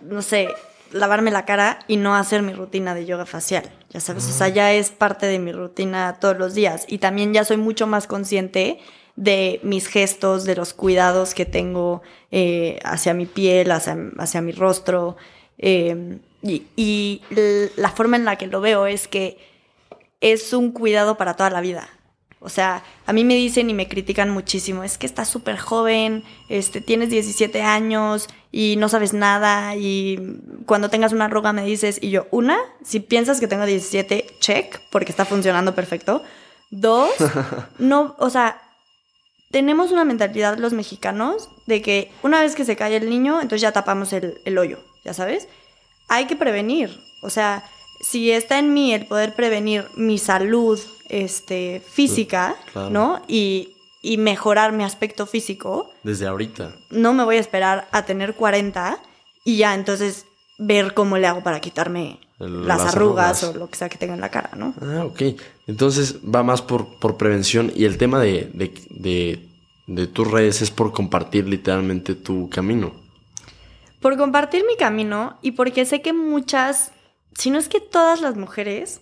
[0.02, 0.50] no sé,
[0.92, 3.70] lavarme la cara y no hacer mi rutina de yoga facial.
[3.90, 6.86] Ya sabes, o sea, ya es parte de mi rutina todos los días.
[6.88, 8.80] Y también ya soy mucho más consciente
[9.16, 14.52] de mis gestos, de los cuidados que tengo eh, hacia mi piel, hacia, hacia mi
[14.52, 15.18] rostro.
[15.58, 17.22] eh, y
[17.76, 19.38] la forma en la que lo veo es que
[20.22, 21.90] es un cuidado para toda la vida.
[22.48, 26.24] O sea, a mí me dicen y me critican muchísimo, es que estás súper joven,
[26.48, 32.00] este, tienes 17 años y no sabes nada y cuando tengas una arruga me dices,
[32.02, 36.24] y yo, una, si piensas que tengo 17, check, porque está funcionando perfecto.
[36.72, 37.12] Dos,
[37.80, 38.62] no, o sea,
[39.52, 43.60] tenemos una mentalidad los mexicanos de que una vez que se cae el niño, entonces
[43.60, 45.50] ya tapamos el, el hoyo, ya sabes.
[46.08, 47.66] Hay que prevenir, o sea,
[48.00, 52.90] si está en mí el poder prevenir mi salud este, física, Claro.
[52.90, 53.22] ¿no?
[53.28, 56.72] Y, y mejorar mi aspecto físico, Desde ahorita.
[56.92, 59.00] no me voy a esperar a tener 40
[59.44, 60.26] y ya entonces
[60.60, 63.56] ver cómo le hago para quitarme El- las, las arrugas, arrugas.
[63.56, 64.74] o lo que sea que tenga en la cara, ¿no?
[64.82, 65.22] Ah, ok.
[65.68, 69.48] Entonces va más por, por prevención y el tema de, de, de,
[69.88, 72.94] de tus redes es por compartir literalmente tu camino.
[74.02, 76.92] Por compartir mi camino y porque sé que muchas,
[77.36, 79.02] si no es que todas las mujeres,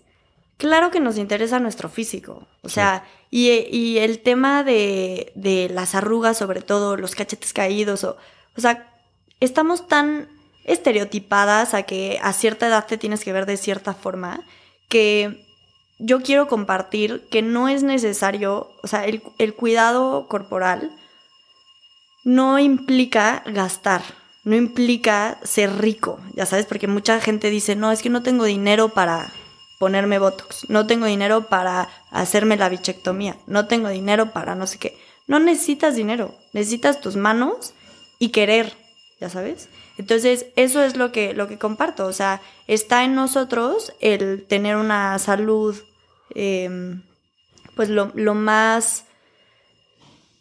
[0.57, 2.47] claro que nos interesa nuestro físico.
[2.61, 8.03] O sea, y, y el tema de, de las arrugas, sobre todo, los cachetes caídos,
[8.03, 8.17] o,
[8.57, 8.91] o sea,
[9.39, 10.29] estamos tan
[10.63, 14.41] estereotipadas a que a cierta edad te tienes que ver de cierta forma
[14.89, 15.45] que
[15.99, 20.91] yo quiero compartir que no es necesario, o sea, el, el cuidado corporal
[22.23, 24.01] no implica gastar,
[24.43, 28.45] no implica ser rico, ya sabes, porque mucha gente dice, no, es que no tengo
[28.45, 29.31] dinero para
[29.79, 34.77] ponerme Botox, no tengo dinero para hacerme la bichectomía, no tengo dinero para no sé
[34.79, 34.97] qué.
[35.27, 37.73] No necesitas dinero, necesitas tus manos
[38.19, 38.73] y querer.
[39.19, 39.69] ya sabes.
[39.97, 44.75] Entonces, eso es lo que, lo que comparto, o sea, está en nosotros el tener
[44.75, 45.75] una salud,
[46.31, 47.01] em,
[47.75, 49.05] pues lo, más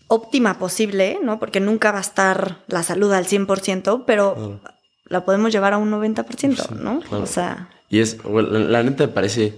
[0.08, 1.38] óptima posible, ¿no?
[1.38, 4.60] Porque nunca va a estar la salud al 100%, pero
[5.06, 7.00] la podemos llevar a un 90%, ¿no?
[7.10, 7.68] O sea...
[7.94, 9.54] Y es, la, neta me parece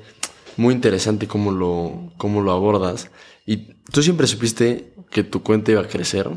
[0.59, 3.11] muy interesante cómo lo, cómo lo abordas.
[3.47, 3.57] ¿Y
[3.91, 6.29] tú siempre supiste que tu cuenta iba a crecer?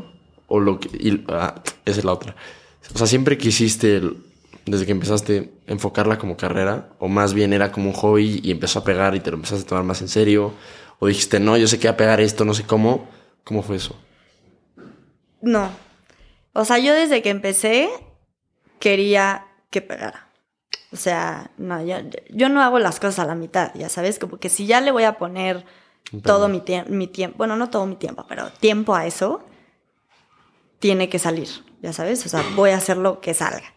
[0.46, 0.88] ¿O lo que...?
[1.28, 2.34] ah, esa es la otra.
[2.94, 4.00] O sea, siempre quisiste,
[4.64, 8.78] desde que empezaste, enfocarla como carrera, o más bien era como un hobby y empezó
[8.78, 10.54] a pegar y te lo empezaste a tomar más en serio,
[11.00, 13.10] o dijiste, no, yo sé que voy a pegar esto, no sé cómo.
[13.44, 13.94] ¿Cómo fue eso?
[15.42, 15.70] No.
[16.54, 17.90] O sea, yo desde que empecé
[18.78, 20.29] quería que pegara.
[20.92, 21.96] O sea, no, yo,
[22.30, 24.90] yo no hago las cosas a la mitad, ya sabes, como que si ya le
[24.90, 25.64] voy a poner
[26.22, 29.44] todo mi, mi tiempo, bueno, no todo mi tiempo, pero tiempo a eso,
[30.80, 31.48] tiene que salir
[31.82, 33.74] ya sabes, o sea, voy a hacer lo que salga.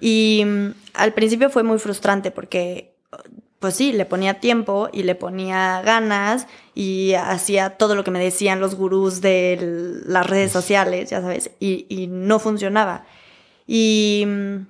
[0.00, 2.94] Y mm, al principio fue muy frustrante porque,
[3.58, 8.18] pues sí, le ponía tiempo y le ponía ganas y hacía todo lo que me
[8.18, 13.04] decían los gurús de las redes sociales, ya sabes, y, no funcionaba.
[13.66, 14.66] Y, mm,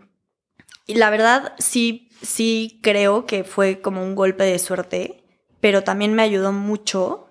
[0.93, 5.25] y, la verdad, sí, sí creo que fue como un golpe de suerte,
[5.61, 7.27] pero también me ayudó mucho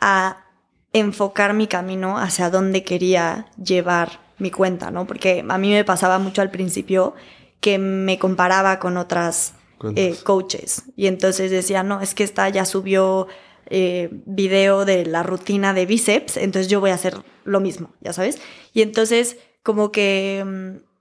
[0.00, 0.44] a
[0.92, 5.06] enfocar mi camino hacia dónde quería llevar mi cuenta, ¿no?
[5.06, 7.14] Porque a mí me pasaba mucho al principio
[7.60, 9.54] que me comparaba con otras
[9.96, 13.26] eh, coaches y entonces decía, no, es que esta ya subió
[13.66, 18.12] eh, video de la rutina de bíceps, entonces yo voy a hacer lo mismo, ya
[18.12, 18.38] sabes.
[18.72, 20.93] Y entonces como que, mm,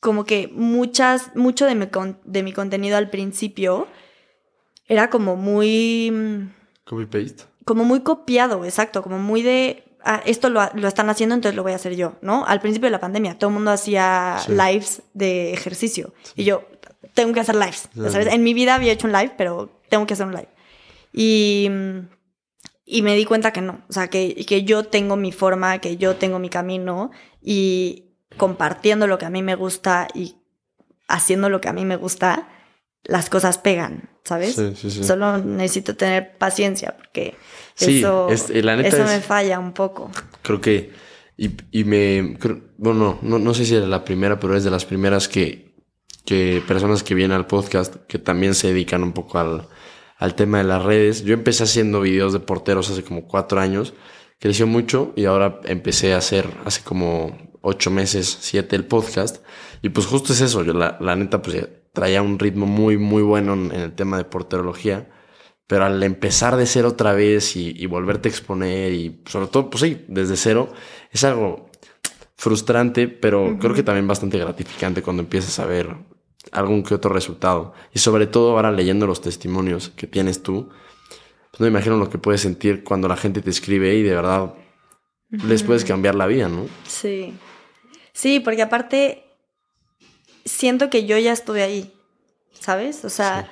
[0.00, 1.86] como que muchas, mucho de mi,
[2.24, 3.86] de mi contenido al principio
[4.88, 6.10] era como muy...
[6.10, 6.52] Mm,
[6.84, 7.44] Copy paste.
[7.64, 11.72] Como muy copiado, exacto, como muy de ah, esto lo, están haciendo, entonces lo voy
[11.72, 12.44] a hacer yo, ¿no?
[12.46, 16.12] Al principio de la pandemia, todo el mundo hacía lives de ejercicio.
[16.34, 16.64] Y yo,
[17.14, 17.88] tengo que hacer lives.
[17.94, 18.26] ¿sabes?
[18.28, 20.48] En mi vida había hecho un live, pero tengo que hacer un live.
[21.12, 21.70] Y,
[22.84, 23.82] y me di cuenta que no.
[23.88, 27.10] O sea, que, que yo tengo mi forma, que yo tengo mi camino
[27.42, 30.36] y compartiendo lo que a mí me gusta y
[31.08, 32.48] haciendo lo que a mí me gusta,
[33.04, 34.54] las cosas pegan, ¿sabes?
[34.54, 35.04] Sí, sí, sí.
[35.04, 37.34] Solo necesito tener paciencia porque
[37.78, 40.10] eso, eh, eso me falla un poco.
[40.42, 40.92] Creo que,
[41.36, 42.38] y, y me,
[42.76, 45.74] bueno, no, no, sé si era la primera, pero es de las primeras que,
[46.24, 49.68] que personas que vienen al podcast, que también se dedican un poco al,
[50.18, 51.24] al tema de las redes.
[51.24, 53.94] Yo empecé haciendo videos de porteros hace como cuatro años,
[54.38, 59.44] creció mucho y ahora empecé a hacer hace como ocho meses, siete el podcast.
[59.82, 63.22] Y pues justo es eso, yo la, la neta pues traía un ritmo muy, muy
[63.22, 65.08] bueno en, en el tema de porterología
[65.70, 69.82] pero al empezar de cero otra vez y, volverte a exponer y sobre todo, pues
[69.82, 70.72] sí, desde cero,
[71.12, 71.70] es algo
[72.34, 75.94] frustrante, pero creo que también bastante gratificante cuando empiezas a ver
[76.50, 77.72] algún que otro resultado.
[77.94, 80.70] Y sobre todo ahora leyendo los testimonios que tienes tú,
[81.52, 84.16] pues no me imagino lo que puedes sentir cuando la gente te escribe y de
[84.16, 84.52] verdad
[85.30, 86.66] les puedes cambiar la vida, ¿no?
[86.84, 87.32] Sí.
[88.20, 89.24] Sí, porque aparte
[90.44, 91.92] siento que yo ya estuve ahí,
[92.52, 93.04] ¿sabes?
[93.04, 93.50] O sea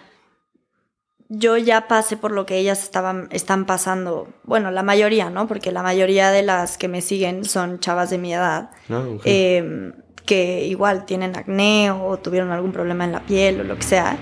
[1.29, 4.29] yo ya pasé por lo que ellas estaban, están pasando.
[4.45, 5.47] Bueno, la mayoría, ¿no?
[5.47, 8.71] Porque la mayoría de las que me siguen son chavas de mi edad.
[8.89, 9.93] Ah, em,
[10.25, 14.17] que igual tienen acné o tuvieron algún problema en la piel o lo que sea.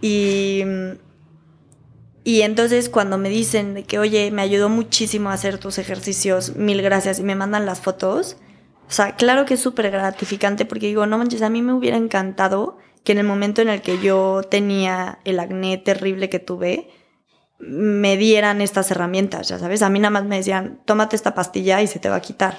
[0.00, 0.62] Y,
[2.26, 6.56] y entonces cuando me dicen de que, oye, me ayudó muchísimo a hacer tus ejercicios,
[6.56, 8.36] mil gracias, y me mandan las fotos,
[8.88, 11.96] o sea, claro que es súper gratificante porque digo, no manches, a mí me hubiera
[11.96, 16.90] encantado que en el momento en el que yo tenía el acné terrible que tuve,
[17.60, 19.82] me dieran estas herramientas, ya sabes.
[19.82, 22.58] A mí nada más me decían, tómate esta pastilla y se te va a quitar.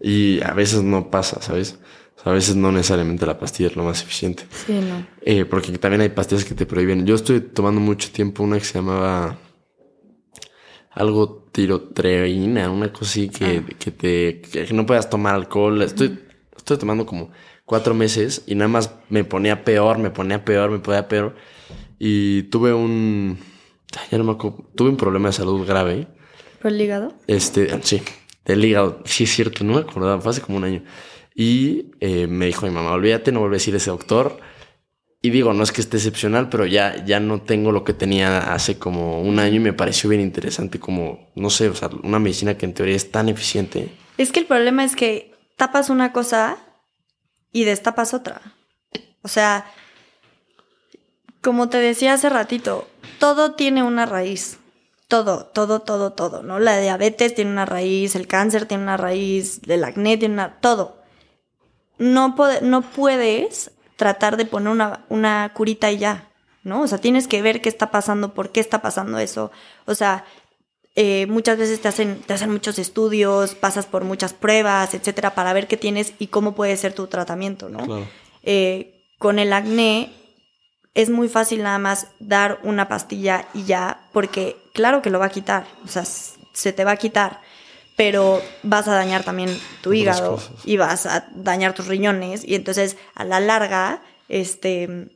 [0.00, 1.78] Y a veces no pasa, ¿sabes?
[2.24, 4.44] A veces no necesariamente la pastilla es lo más eficiente.
[4.66, 5.06] Sí, no.
[5.20, 7.04] Eh, porque también hay pastillas que te prohíben.
[7.04, 9.38] Yo estoy tomando mucho tiempo una que se llamaba
[10.90, 13.74] algo tirotreína, una cosa así que, ah.
[13.78, 15.82] que te que no puedas tomar alcohol.
[15.82, 16.18] Estoy,
[16.56, 17.30] estoy tomando como
[17.66, 21.36] cuatro meses y nada más me ponía peor, me ponía peor, me ponía peor.
[21.98, 23.38] Y tuve un.
[24.10, 24.64] Ya no me acuerdo.
[24.74, 26.08] Tuve un problema de salud grave.
[26.62, 27.12] ¿Por el hígado?
[27.26, 28.02] Este, sí,
[28.46, 29.02] del hígado.
[29.04, 30.82] Sí, es cierto, no me acordaba, fue hace como un año.
[31.34, 34.38] Y eh, me dijo mi mamá, olvídate, no vuelves a ir a ese doctor.
[35.20, 38.52] Y digo, no es que esté excepcional, pero ya, ya no tengo lo que tenía
[38.52, 42.18] hace como un año y me pareció bien interesante como, no sé, o sea, una
[42.18, 43.90] medicina que en teoría es tan eficiente.
[44.18, 46.58] Es que el problema es que tapas una cosa
[47.52, 48.42] y destapas otra.
[49.22, 49.64] O sea,
[51.40, 52.86] como te decía hace ratito,
[53.18, 54.58] todo tiene una raíz.
[55.08, 56.58] todo, todo, todo, todo, ¿no?
[56.58, 60.60] La diabetes tiene una raíz, el cáncer tiene una raíz, el acné tiene una...
[60.60, 61.03] todo.
[61.98, 66.30] No, no puedes tratar de poner una, una curita y ya,
[66.62, 66.82] ¿no?
[66.82, 69.52] O sea, tienes que ver qué está pasando, por qué está pasando eso.
[69.86, 70.24] O sea,
[70.96, 75.52] eh, muchas veces te hacen, te hacen muchos estudios, pasas por muchas pruebas, etcétera, para
[75.52, 78.06] ver qué tienes y cómo puede ser tu tratamiento, ¿no?
[78.42, 80.12] Eh, con el acné
[80.94, 85.26] es muy fácil nada más dar una pastilla y ya, porque claro que lo va
[85.26, 87.40] a quitar, o sea, se te va a quitar,
[87.96, 92.96] pero vas a dañar también tu hígado y vas a dañar tus riñones y entonces
[93.14, 95.08] a la larga, este,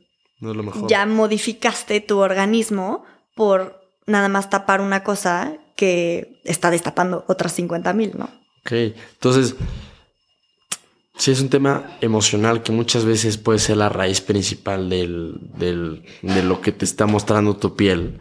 [0.87, 3.03] ya modificaste tu organismo
[3.35, 8.29] por nada más tapar una cosa que está destapando otras 50 mil, ¿no?
[8.61, 9.55] Ok, entonces,
[11.15, 16.03] sí es un tema emocional que muchas veces puede ser la raíz principal del, del,
[16.21, 18.19] de lo que te está mostrando tu piel.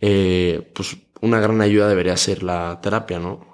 [0.00, 0.96] Eh, pues
[1.26, 3.46] una gran ayuda debería ser la terapia, ¿no?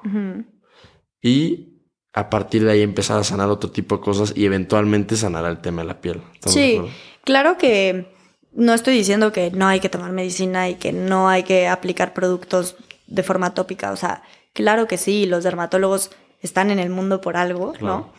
[1.21, 1.73] Y
[2.13, 5.59] a partir de ahí empezar a sanar otro tipo de cosas y eventualmente sanar el
[5.59, 6.23] tema de la piel.
[6.47, 6.81] Sí,
[7.25, 8.13] claro que
[8.53, 12.13] no estoy diciendo que no hay que tomar medicina y que no hay que aplicar
[12.13, 13.93] productos de forma tópica.
[13.93, 16.11] O sea, claro que sí, los dermatólogos
[16.41, 18.13] están en el mundo por algo, ¿no?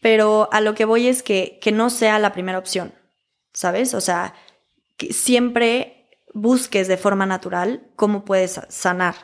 [0.00, 2.92] Pero a lo que voy es que, que no sea la primera opción,
[3.52, 3.94] ¿sabes?
[3.94, 4.34] O sea,
[4.96, 6.03] que siempre
[6.34, 9.14] busques de forma natural cómo puedes sanar.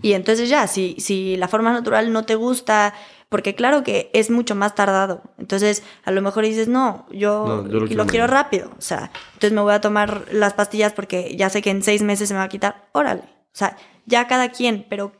[0.00, 2.94] Y entonces ya, si, si la forma natural no te gusta,
[3.28, 5.22] porque claro que es mucho más tardado.
[5.36, 8.70] Entonces, a lo mejor dices, no, yo, lo, quiero, rápido.
[8.78, 12.00] O sea, entonces me voy a tomar las pastillas porque ya sé que en seis
[12.00, 12.88] meses se me va a quitar.
[12.92, 13.20] Órale.
[13.20, 13.76] O sea,
[14.06, 15.12] ya cada quien, pero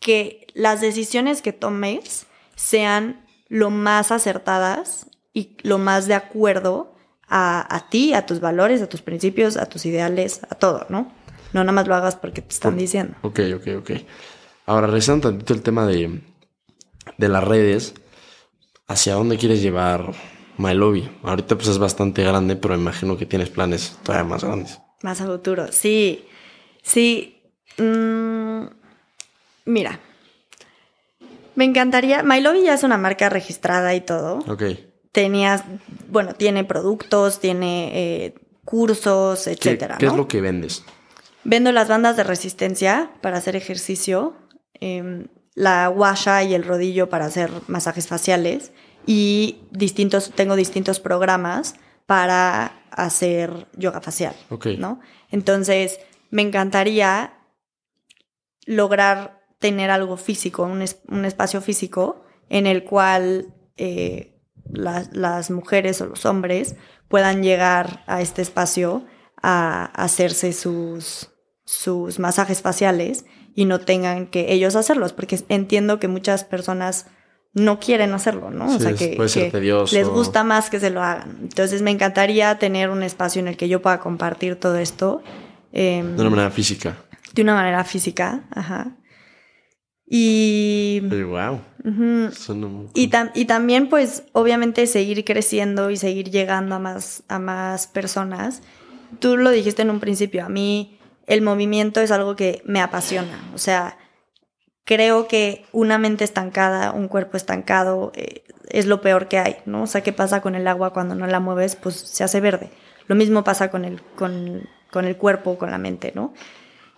[0.00, 6.94] que las decisiones que tomes sean lo más acertadas y lo más de acuerdo
[7.28, 11.12] a, a, ti, a tus valores, a tus principios, a tus ideales, a todo, ¿no?
[11.52, 13.16] No nada más lo hagas porque te están diciendo.
[13.22, 13.90] Ok, ok, ok.
[14.66, 16.20] Ahora, regresando tantito el tema de,
[17.16, 17.94] de las redes,
[18.86, 20.12] ¿hacia dónde quieres llevar
[20.58, 21.10] MyLobby?
[21.22, 24.78] Ahorita pues es bastante grande, pero imagino que tienes planes todavía más grandes.
[25.02, 26.26] Más a futuro, sí.
[26.82, 27.34] Sí,
[27.78, 28.66] Mm,
[29.66, 30.00] mira,
[31.54, 32.22] me encantaría.
[32.22, 34.38] MyLobby ya es una marca registrada y todo.
[34.48, 34.62] Ok.
[35.18, 35.64] Tenías,
[36.06, 39.98] bueno, tiene productos, tiene eh, cursos, etcétera.
[39.98, 40.84] ¿Qué, es lo que vendes?
[41.42, 44.36] Vendo las bandas de resistencia para hacer ejercicio,
[44.74, 48.70] em, la washa y el rodillo para hacer masajes faciales
[49.06, 51.74] y distintos, tengo distintos programas
[52.06, 54.36] para hacer yoga facial.
[54.50, 54.66] Ok.
[54.78, 55.00] ¿no?
[55.32, 55.98] Entonces,
[56.30, 57.32] me encantaría
[58.66, 64.37] lograr tener algo físico, un, espacio físico en el cual eh,
[64.72, 66.76] las, mujeres o los hombres
[67.08, 69.04] puedan llegar a este espacio
[69.42, 71.30] a hacerse sus,
[71.64, 77.06] sus masajes faciales y no tengan que ellos hacerlos, porque entiendo que muchas personas
[77.54, 78.66] no quieren hacerlo, ¿no?
[78.66, 79.16] o sea, que,
[79.92, 81.38] les gusta más que se lo hagan.
[81.42, 85.22] Entonces me encantaría tener un espacio en el que yo pueda compartir todo esto.
[85.72, 86.96] Em, de una manera física
[87.38, 88.96] de una manera física, ajá.
[90.10, 91.00] Y...
[91.24, 91.60] wow.
[92.94, 98.62] y, y, también, pues, obviamente seguir creciendo y seguir llegando a más, a más personas.
[99.20, 103.38] Tú lo dijiste en un principio, a mí el movimiento es algo que me apasiona.
[103.54, 103.98] O sea,
[104.84, 109.82] creo que una mente estancada, un cuerpo estancado, eh, es lo peor que hay, ¿no?
[109.82, 111.76] O sea, ¿qué pasa con el agua cuando no la mueves?
[111.76, 112.70] Pues se hace verde.
[113.06, 116.32] Lo mismo pasa con el, con, con el cuerpo, con la mente, ¿no?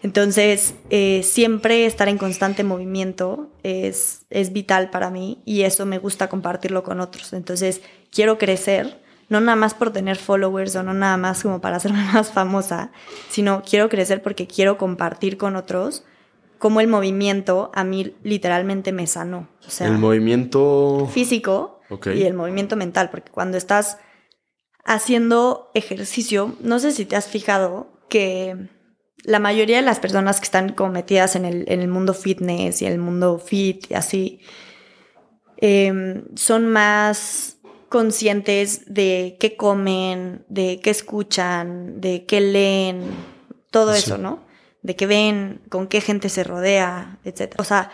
[0.03, 5.99] Entonces, eh, siempre estar en constante movimiento es, es vital para mí y eso me
[5.99, 7.33] gusta compartirlo con otros.
[7.35, 11.77] Entonces, quiero crecer, no nada más por tener followers o no nada más como para
[11.77, 12.93] hacerme más famosa,
[13.29, 16.05] sino quiero crecer porque quiero compartir con otros
[16.59, 19.49] cómo el movimiento a mí literalmente me sanó.
[19.67, 21.81] O sea, el movimiento físico
[22.15, 23.99] y el movimiento mental, porque cuando estás
[24.85, 28.69] haciendo ejercicio, no sé si te has fijado que
[29.25, 32.83] la mayoría de las personas que están como metidas en el, en el mundo fitness
[32.83, 34.41] y el mundo fit y así,
[35.57, 37.59] em, son más
[37.89, 43.03] conscientes de qué comen, de qué escuchan, de qué leen,
[43.71, 44.41] todo eso, ¿no?
[44.83, 47.57] De qué ven, con qué gente se rodea, etc.
[47.59, 47.91] O sea,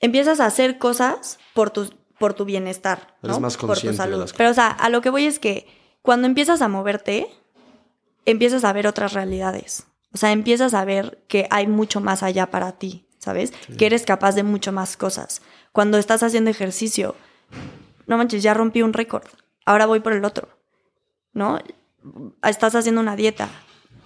[0.00, 3.40] empiezas a hacer cosas por tu, por tu bienestar, ¿no?
[3.40, 4.30] más consciente por tu salud.
[4.36, 5.66] Pero, o sea, a lo que voy es que
[6.02, 7.28] cuando empiezas a moverte,
[8.26, 9.86] empiezas a ver otras realidades.
[10.14, 13.52] O sea, empiezas a ver que hay mucho más allá para ti, ¿sabes?
[13.76, 15.42] Que eres capaz de mucho más cosas.
[15.72, 17.16] Cuando estás haciendo ejercicio,
[18.06, 19.24] no manches, ya rompí un récord,
[19.66, 20.48] ahora voy por el otro,
[21.32, 21.58] ¿no?
[22.42, 23.48] Estás haciendo una dieta,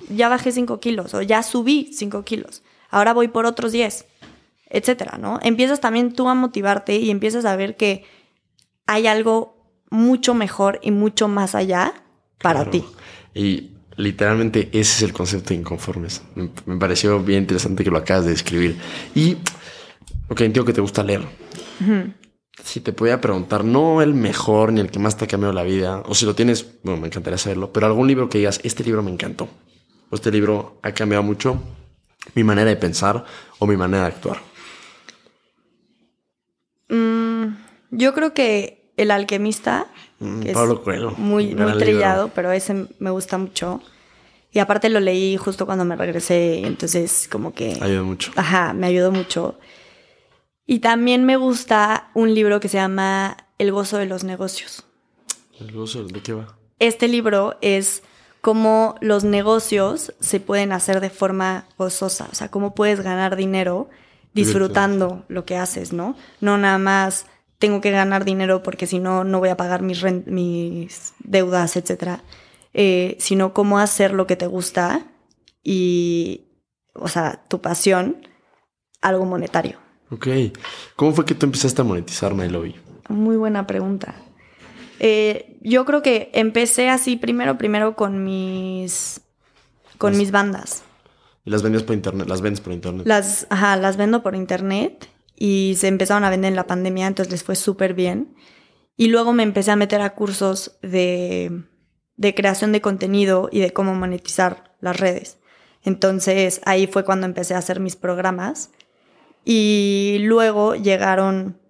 [0.09, 4.07] ya bajé 5 kilos o ya subí 5 kilos, ahora voy por otros 10,
[4.71, 5.39] etcétera, ¿no?
[5.43, 8.05] Empiezas también tú a motivarte y empiezas a ver que
[8.87, 9.57] hay algo
[9.91, 11.93] mucho mejor y mucho más allá
[12.41, 12.71] para Claro.
[12.71, 12.85] ti.
[13.35, 16.23] Y literalmente ese es el concepto de inconformes.
[16.35, 18.77] Me, me pareció bien interesante que lo acabas de describir.
[19.15, 19.35] Y,
[20.29, 21.23] ok, entiendo que te gusta leer.
[22.63, 25.65] Si te podía preguntar, no el mejor ni el que más te ha cambiado la
[25.65, 28.85] vida, o si lo tienes, bueno, me encantaría saberlo, pero algún libro que digas, este
[28.85, 29.49] libro me encantó,
[30.11, 31.61] o este libro ha cambiado mucho
[32.35, 33.25] mi manera de pensar
[33.59, 34.39] o mi manera de actuar.
[36.89, 37.57] Mm,
[37.91, 39.87] yo creo que El alquimista,
[40.21, 41.11] Mm, que Pablo es Coelho.
[41.13, 41.79] muy, muy libro.
[41.79, 43.81] trillado, pero ese me gusta mucho.
[44.53, 47.77] Y aparte lo leí justo cuando me regresé, entonces como que...
[47.81, 48.33] Ayuda mucho.
[48.35, 49.59] Ajá, me ayudó mucho.
[50.67, 54.85] Y también me gusta un libro que se llama El gozo de los negocios.
[55.61, 56.57] El gozo, ¿De qué va?
[56.79, 58.03] Este libro es
[58.41, 63.89] cómo los negocios se pueden hacer de forma gozosa, o sea, cómo puedes ganar dinero
[64.33, 66.17] disfrutando lo que haces, ¿no?
[66.41, 67.27] No nada más
[67.59, 72.23] tengo que ganar dinero porque si no, no voy a pagar mis, mis deudas, etcétera,
[72.75, 75.07] Eh, sino cómo hacer lo que te gusta
[75.65, 76.49] y,
[76.95, 78.29] o sea, tu pasión,
[79.01, 79.79] algo monetario.
[80.11, 80.29] Ok.
[80.97, 82.77] ¿Cómo fue que tú empezaste a monetizar My Lobby?
[83.09, 84.15] Muy buena pregunta.
[85.01, 89.21] Eh, yo creo que empecé así primero, primero con mis,
[89.97, 90.83] con Las- mis bandas.
[91.45, 93.07] Y las vendías por internet, las vendes por internet.
[93.07, 97.31] Las, ajá, las vendo por internet y se empezaron a vender en la pandemia, entonces
[97.31, 98.35] les fue súper bien.
[98.97, 101.63] Y luego me empecé a meter a cursos de,
[102.17, 105.39] de creación de contenido y de cómo monetizar las redes.
[105.85, 108.71] Entonces ahí fue cuando empecé a hacer mis programas.
[109.45, 111.61] Y luego llegaron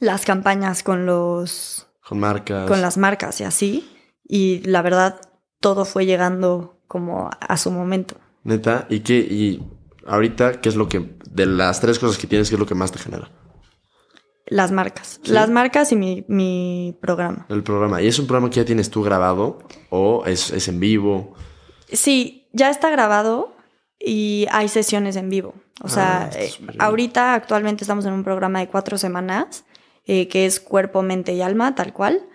[0.00, 2.66] las campañas con los Con marcas.
[2.68, 3.88] con las marcas y así.
[4.24, 5.20] Y la verdad,
[5.60, 8.16] todo fue llegando como a su momento.
[8.42, 8.86] Neta.
[8.90, 9.18] ¿Y qué?
[9.18, 9.62] Y
[10.08, 12.74] ahorita, ¿qué es lo que, de las tres cosas que tienes, qué es lo que
[12.74, 13.30] más te genera?
[14.46, 15.20] Las marcas.
[15.22, 15.30] Sí.
[15.30, 17.46] Las marcas y mi, mi programa.
[17.50, 18.00] El programa.
[18.00, 19.58] ¿Y es un programa que ya tienes tú grabado?
[19.90, 21.34] ¿O es, es en vivo?
[21.92, 23.54] Sí, ya está grabado
[23.98, 25.54] y hay sesiones en vivo.
[25.82, 29.64] O Ah, sea, eh, ahorita actualmente estamos en un programa de cuatro semanas,
[30.06, 32.26] eh, que es cuerpo, mente y alma, tal cual,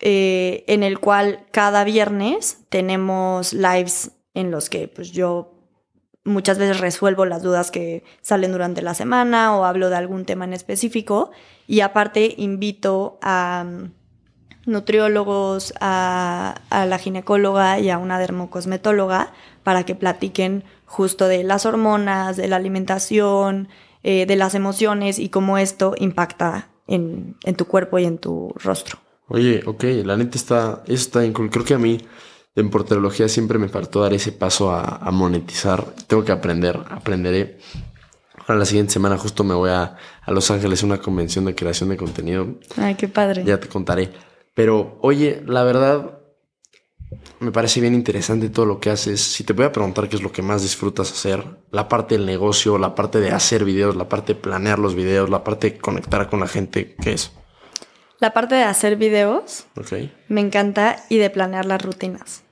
[0.00, 5.53] eh, en el cual cada viernes tenemos lives en los que pues yo
[6.24, 10.44] muchas veces resuelvo las dudas que salen durante la semana o hablo de algún tema
[10.44, 11.30] en específico
[11.66, 13.90] y aparte invito a mm,
[14.66, 22.36] nutriólogos, a, la ginecóloga y a una dermocosmetóloga para que platiquen justo de las hormonas,
[22.36, 23.68] de la alimentación,
[24.02, 28.54] eh, de las emociones y cómo esto impacta en, en tu cuerpo y en tu
[28.56, 28.98] rostro.
[29.28, 31.20] Oye, ok, la neta está, está.
[31.32, 31.98] Creo que a mí
[32.56, 35.84] en porterología siempre me faltó dar ese paso a, a monetizar.
[36.06, 37.58] Tengo que aprender, aprenderé.
[38.46, 41.54] Ahora la siguiente semana justo me voy a, a Los Ángeles a una convención de
[41.54, 42.46] creación de contenido.
[42.76, 43.42] Ay, qué padre.
[43.44, 44.12] Ya te contaré.
[44.54, 46.18] Pero, oye, la verdad,
[47.40, 49.20] me parece bien interesante todo lo que haces.
[49.20, 51.42] Si te voy a preguntar qué es lo que más disfrutas hacer,
[51.72, 55.28] la parte del negocio, la parte de hacer videos, la parte de planear los videos,
[55.28, 57.32] la parte de conectar con la gente, ¿qué es?
[58.20, 59.92] La parte de hacer videos Ok.
[60.28, 62.43] me encanta y de planear las rutinas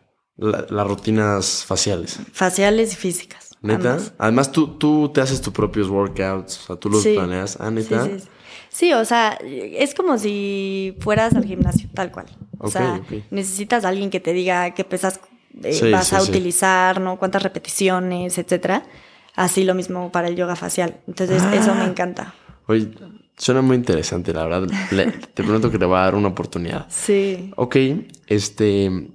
[0.43, 2.19] La- las rutinas faciales.
[2.33, 3.51] faciales y físicas.
[3.63, 3.93] ¿Neta?
[3.93, 4.13] ambas.
[4.19, 7.15] Además, tú, tú te haces tus propios workouts, o sea, tú los Sí.
[7.15, 7.57] planeas.
[7.61, 8.05] Ah, ¿neta?
[8.07, 8.29] sí, sí.
[8.71, 12.27] Sí, o sea, es como si fueras al gimnasio, tal cual.
[12.59, 15.21] O sea, necesitas a alguien que te diga qué pesas
[15.63, 17.19] eh, vas a utilizar, ¿no?
[17.19, 18.85] Cuántas repeticiones, etcétera.
[19.37, 20.97] Así lo mismo para el yoga facial.
[21.07, 21.55] Entonces, Ah.
[21.55, 22.35] eso me encanta.
[22.67, 22.89] Oye,
[23.37, 24.69] suena muy interesante, la verdad.
[24.91, 26.87] Le- te prometo que le voy a dar una oportunidad.
[26.89, 27.53] Sí.
[27.57, 27.77] Ok,
[28.27, 29.09] este,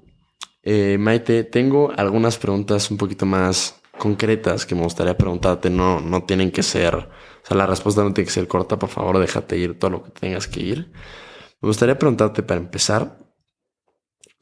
[0.70, 5.70] eh, Maite, tengo algunas preguntas un poquito más concretas que me gustaría preguntarte.
[5.70, 8.78] No, no tienen que ser, o sea, la respuesta no tiene que ser corta.
[8.78, 10.92] Por favor, déjate ir todo lo que tengas que ir.
[11.62, 13.18] Me gustaría preguntarte para empezar,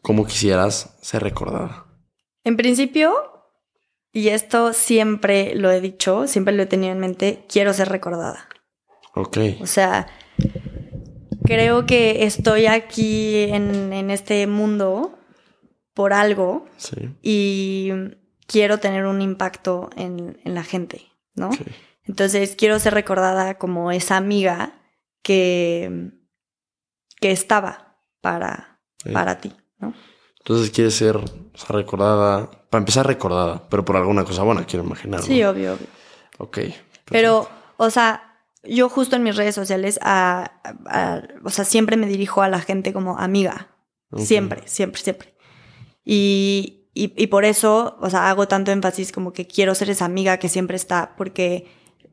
[0.01, 1.85] ¿cómo quisieras ser recordada?
[2.43, 3.13] En principio,
[4.11, 8.49] y esto siempre lo he dicho, siempre lo he tenido en mente, quiero ser recordada.
[9.13, 10.07] Ok, O sea,
[11.43, 15.19] creo que estoy aquí en, en este mundo
[15.95, 17.89] por algo sí, y
[18.45, 21.01] quiero tener un impacto en, en la gente,
[21.33, 21.49] ¿no?
[22.03, 24.73] Entonces quiero ser recordada como esa amiga
[25.23, 26.11] que,
[27.19, 29.11] que estaba para, Sí.
[29.11, 29.93] para ti, ¿no?
[30.39, 31.23] Entonces quieres ser o
[31.57, 35.21] sea, recordada, para empezar recordada, pero por alguna cosa buena, quiero imaginar.
[35.21, 35.25] ¿no?
[35.25, 35.87] Sí, obvio, obvio.
[36.37, 36.59] Ok.
[37.05, 40.51] Pero, o sea, yo justo en mis redes sociales, a-
[40.87, 43.69] a- o sea, siempre me dirijo a la gente como amiga.
[44.17, 45.34] Siempre, siempre, siempre.
[46.05, 50.05] Y, y, y por eso, o sea, hago tanto énfasis como que quiero ser esa
[50.05, 51.67] amiga que siempre está, porque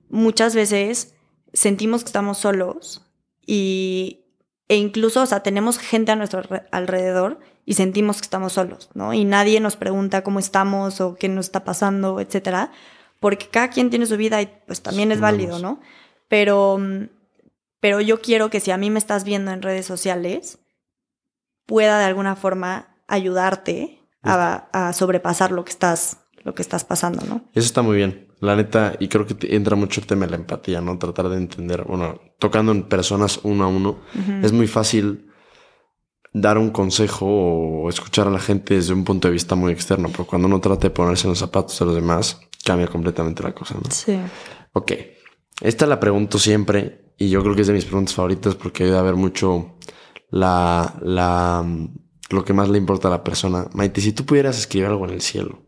[0.08, 1.14] muchas veces
[1.52, 3.02] sentimos que estamos solos
[3.46, 4.24] y,
[4.68, 9.12] e incluso, o sea, tenemos gente a nuestro alrededor y sentimos que estamos solos, ¿no?
[9.12, 12.72] Y nadie nos pregunta cómo estamos o qué nos está pasando, etcétera,
[13.20, 15.80] porque cada quien tiene su vida y pues también es válido, ¿no?
[16.28, 16.78] Pero,
[17.80, 20.58] pero yo quiero que si a mí me estás viendo en redes sociales,
[21.66, 27.44] pueda de alguna forma ayudarte a, sobrepasar lo que estás lo que estás pasando, ¿no?
[27.54, 28.26] Eso está muy bien.
[28.40, 30.98] La neta, y creo que entra mucho el tema de la empatía, ¿no?
[30.98, 34.00] Tratar de entender, bueno, tocando en personas uno a uno,
[34.42, 35.30] es muy fácil
[36.32, 40.08] dar un consejo o escuchar a la gente desde un punto de vista muy externo,
[40.10, 43.54] pero cuando uno trata de ponerse en los zapatos de los demás, cambia completamente la
[43.54, 43.88] cosa, ¿no?
[43.90, 44.18] Sí.
[44.72, 44.92] Ok.
[45.60, 48.98] Esta la pregunto siempre y yo creo que es de mis preguntas favoritas porque ayuda
[48.98, 49.76] a ver mucho
[50.30, 51.64] la, la,
[52.32, 53.66] lo que más le importa a la persona.
[53.74, 55.62] Maite, si tú pudieras escribir algo en el cielo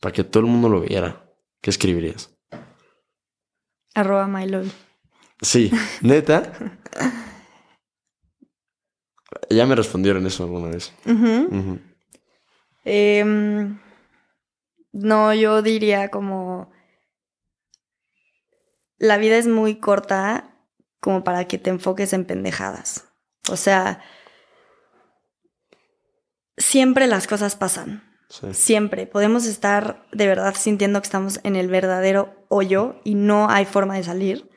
[0.00, 1.24] para que todo el mundo lo viera,
[1.60, 2.30] ¿qué escribirías?
[3.94, 4.72] Arroba my love.
[5.40, 6.52] Sí, neta.
[9.50, 10.92] ya me respondieron eso alguna vez.
[12.84, 13.78] Em,
[14.92, 16.70] no, yo diría como
[18.98, 20.50] la vida es muy corta
[21.00, 23.08] como para que te enfoques en pendejadas.
[23.50, 24.00] O sea,
[26.56, 28.02] siempre las cosas pasan.
[28.52, 29.06] Siempre.
[29.06, 33.94] Podemos estar de verdad sintiendo que estamos en el verdadero hoyo y no hay forma
[33.94, 34.50] de salir.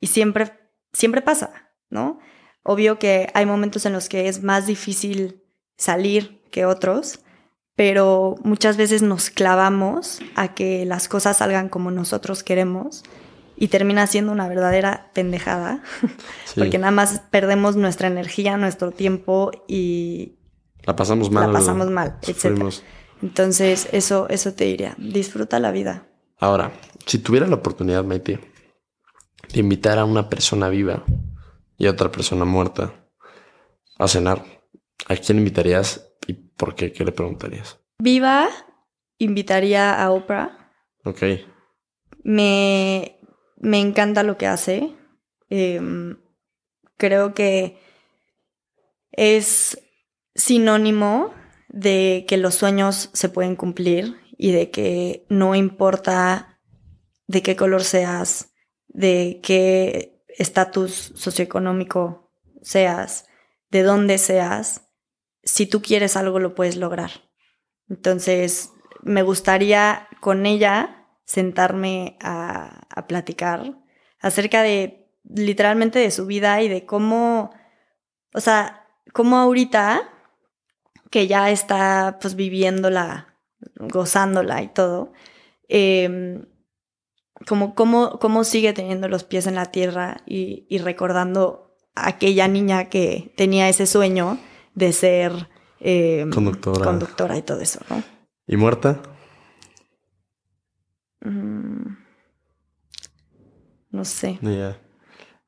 [0.00, 0.52] Y siempre,
[0.92, 2.18] siempre pasa, ¿no?
[2.62, 5.44] Obvio que hay momentos en los que es más difícil
[5.76, 7.20] salir que otros,
[7.76, 13.04] pero muchas veces nos clavamos a que las cosas salgan como nosotros queremos
[13.56, 15.82] y termina siendo una verdadera pendejada,
[16.56, 20.32] porque nada más perdemos nuestra energía, nuestro tiempo y...
[20.86, 21.52] La pasamos mal.
[21.52, 22.62] La pasamos mal, etc.
[23.22, 26.06] Entonces, eso, eso te diría, disfruta la vida.
[26.38, 26.72] Ahora,
[27.06, 28.40] si tuviera la oportunidad, Maite,
[29.52, 31.04] de invitar a una persona viva
[31.76, 32.92] y a otra persona muerta
[33.98, 34.44] a cenar,
[35.08, 36.92] ¿a quién invitarías y por qué?
[36.92, 37.80] ¿Qué le preguntarías?
[37.98, 38.48] Viva,
[39.18, 40.72] invitaría a Oprah.
[41.04, 41.22] Ok.
[42.22, 43.16] Me
[43.56, 44.94] me encanta lo que hace.
[45.48, 46.18] Em,
[46.96, 47.80] creo que
[49.12, 49.78] es
[50.36, 51.34] sinónimo
[51.68, 56.60] de que los sueños se pueden cumplir y de que no importa
[57.26, 58.52] de qué color seas,
[58.88, 62.30] de qué estatus socioeconómico
[62.62, 63.26] seas,
[63.70, 64.88] de dónde seas,
[65.42, 67.10] si tú quieres algo lo puedes lograr.
[67.88, 68.70] Entonces,
[69.02, 73.78] me gustaría con ella sentarme a, a platicar
[74.20, 77.50] acerca de literalmente de su vida y de cómo,
[78.32, 80.12] o sea, cómo ahorita
[81.10, 83.34] que ya está pues viviéndola,
[83.76, 85.12] gozándola y todo,
[85.68, 86.46] em,
[87.46, 92.48] como cómo, cómo sigue teniendo los pies en la tierra y, y, recordando a aquella
[92.48, 94.38] niña que tenía ese sueño
[94.74, 95.48] de ser
[95.80, 96.84] em, conductora.
[96.84, 98.02] conductora y todo eso, ¿no?
[98.46, 99.02] ¿Y muerta?
[101.20, 101.96] Mm.
[103.90, 104.38] no sé.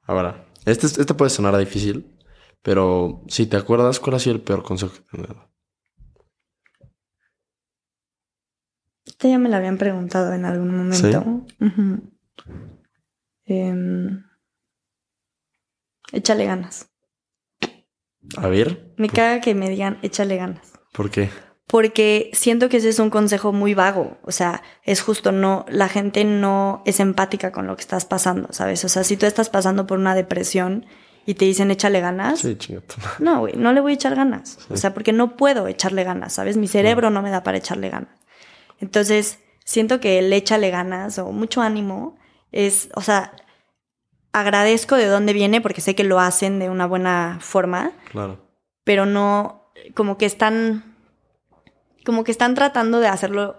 [0.03, 2.19] Ahora, este, este puede sonar difícil,
[2.63, 5.48] pero si te acuerdas, ¿cuál ha sido el peor consejo que te han dado?
[9.19, 11.45] Este ya me lo habían preguntado en algún momento.
[13.47, 14.23] Em,
[16.13, 16.89] échale ganas.
[18.37, 18.95] A ver.
[18.97, 20.73] Me caga que me digan échale ganas.
[20.93, 21.31] ¿Por qué?
[21.67, 25.89] porque siento que ese es un consejo muy vago, o sea, es justo no, la
[25.89, 28.85] gente no es empática con lo que estás pasando, ¿sabes?
[28.87, 30.87] O sea, si tú estás pasando por una depresión
[31.27, 32.57] y te dicen échale ganas, sí,
[33.19, 36.33] no, güey, no le voy a echar ganas, o sea, porque no puedo echarle ganas,
[36.33, 36.57] ¿sabes?
[36.57, 37.21] Mi cerebro no.
[37.21, 38.19] me da para echarle ganas.
[38.81, 42.17] Entonces, siento que el échale ganas o mucho ánimo
[42.53, 43.33] es, o sea,
[44.33, 47.93] agradezco de dónde viene porque sé que lo hacen de una buena forma.
[48.11, 48.39] Claro.
[48.85, 50.97] Pero no, como que están
[52.09, 53.59] como que están tratando de hacerlo,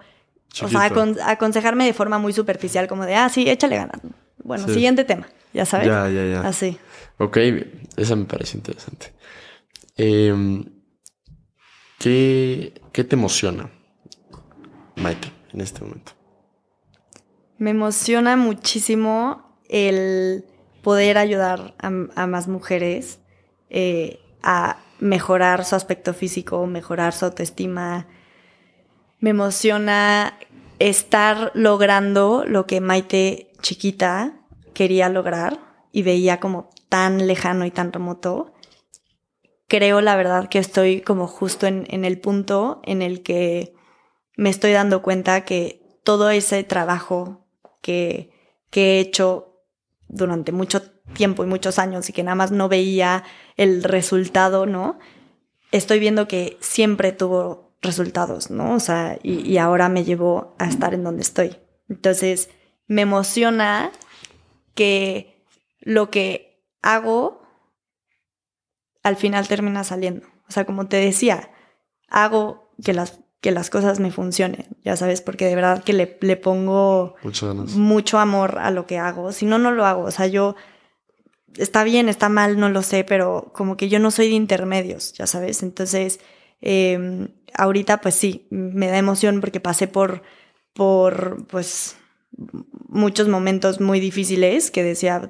[0.64, 0.90] o sea,
[1.28, 4.02] aconsejarme de forma muy superficial, como de, ah, sí, échale ganas.
[4.44, 5.86] Bueno, siguiente tema, ya sabes.
[5.86, 6.42] Ya, ya, ya.
[6.42, 6.80] Así.
[7.20, 7.38] Ok,
[7.96, 9.14] esa me parece interesante.
[9.98, 10.66] Em,
[12.00, 13.70] ¿qué, ¿Qué te emociona,
[15.02, 16.12] Maite, en este momento?
[17.58, 20.46] Me emociona muchísimo el
[20.82, 21.90] poder ayudar a,
[22.28, 23.20] más mujeres
[23.70, 28.08] eh, a mejorar su aspecto físico, mejorar su autoestima,
[29.20, 30.38] me emociona
[30.80, 34.40] estar logrando lo que Maite chiquita
[34.74, 35.60] quería lograr
[35.92, 38.54] y veía como tan lejano y tan remoto.
[39.68, 43.74] Creo la verdad que estoy como justo en, el punto en el que
[44.40, 47.46] me estoy dando cuenta que todo ese trabajo
[47.82, 48.32] que,
[48.70, 49.66] que he hecho
[50.08, 50.82] durante mucho
[51.14, 53.26] tiempo y muchos años y que nada más no veía
[53.58, 54.98] el resultado, ¿no?
[55.74, 58.76] Estoy viendo que siempre tuvo resultados, ¿no?
[58.76, 61.58] O sea, y, ahora me llevó a estar en donde estoy.
[61.90, 62.50] Entonces,
[62.88, 63.92] me emociona
[64.74, 65.44] que
[65.82, 67.42] lo que hago
[69.04, 70.28] al final termina saliendo.
[70.48, 71.52] O sea, como te decía,
[72.08, 76.18] hago que las, que las cosas me funcionen, ya sabes, porque de verdad que le,
[76.22, 77.16] le pongo
[77.76, 79.32] mucho amor a lo que hago.
[79.32, 80.04] Si no, no lo hago.
[80.04, 80.56] O sea, yo
[81.58, 85.14] está bien, está mal, no lo sé, pero como que yo no soy de intermedios,
[85.14, 85.64] ya sabes.
[85.64, 86.20] Entonces,
[86.62, 90.22] em, ahorita pues sí, me da emoción porque pasé por,
[90.74, 91.96] por pues,
[92.88, 95.30] muchos momentos muy difíciles que decía,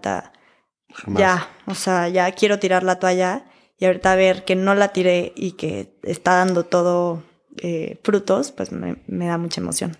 [1.07, 3.45] ya, o sea, ya quiero tirar la toalla
[3.77, 7.23] y ahorita ver que no la tiré y que está dando todo
[7.61, 9.97] eh, frutos, pues me, da mucha emoción.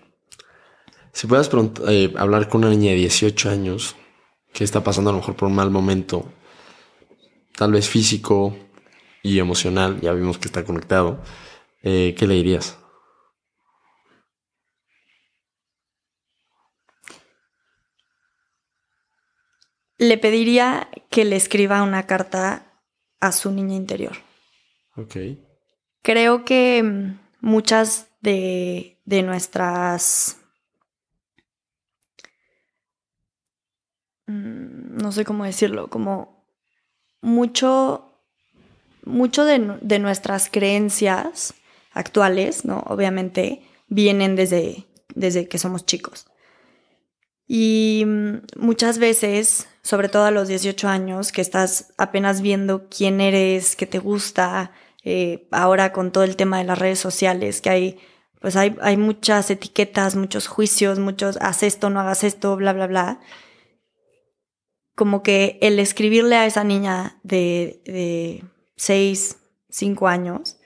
[1.12, 1.50] Si puedes
[1.88, 3.96] eh, hablar con una niña de 18 años
[4.52, 6.24] que está pasando a lo mejor por un mal momento,
[7.56, 8.56] tal vez físico
[9.22, 11.22] y emocional, ya vimos que está conectado,
[11.82, 12.78] eh, ¿qué le dirías?
[19.98, 22.72] Le pediría que le escriba una carta
[23.20, 24.16] a su niña interior.
[24.96, 25.16] Ok.
[26.02, 30.36] Creo que muchas de, nuestras...
[34.26, 36.44] Mm, no sé cómo decirlo, como
[37.20, 38.12] mucho,
[39.04, 41.54] mucho de, de nuestras creencias
[41.92, 42.84] actuales, ¿no?
[42.86, 46.26] Obviamente vienen desde, desde que somos chicos.
[47.46, 53.20] Y mm, muchas veces, sobre todo a los 18 años, que estás apenas viendo quién
[53.20, 54.72] eres, qué te gusta,
[55.04, 57.98] eh, ahora con todo el tema de las redes sociales, que hay,
[58.40, 62.86] pues hay, hay muchas etiquetas, muchos juicios, muchos, haz esto, no hagas esto, bla, bla,
[62.86, 63.20] bla.
[64.94, 68.44] Como que el escribirle a esa niña de, de
[68.76, 69.38] 6,
[69.70, 70.58] 5 años,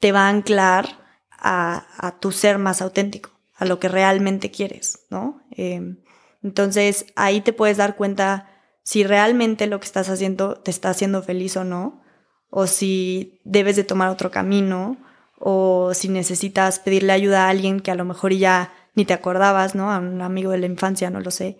[0.00, 5.06] te va a anclar a, a tu ser más auténtico, a lo que realmente quieres,
[5.10, 5.42] ¿no?
[5.56, 5.96] Eh,
[6.42, 8.50] entonces ahí te puedes dar cuenta
[8.82, 12.02] si realmente lo que estás haciendo te está haciendo feliz o no
[12.50, 14.96] o si debes de tomar otro camino,
[15.38, 19.74] o si necesitas pedirle ayuda a alguien que a lo mejor ya ni te acordabas,
[19.74, 19.92] ¿no?
[19.92, 21.58] A un amigo de la infancia, no lo sé.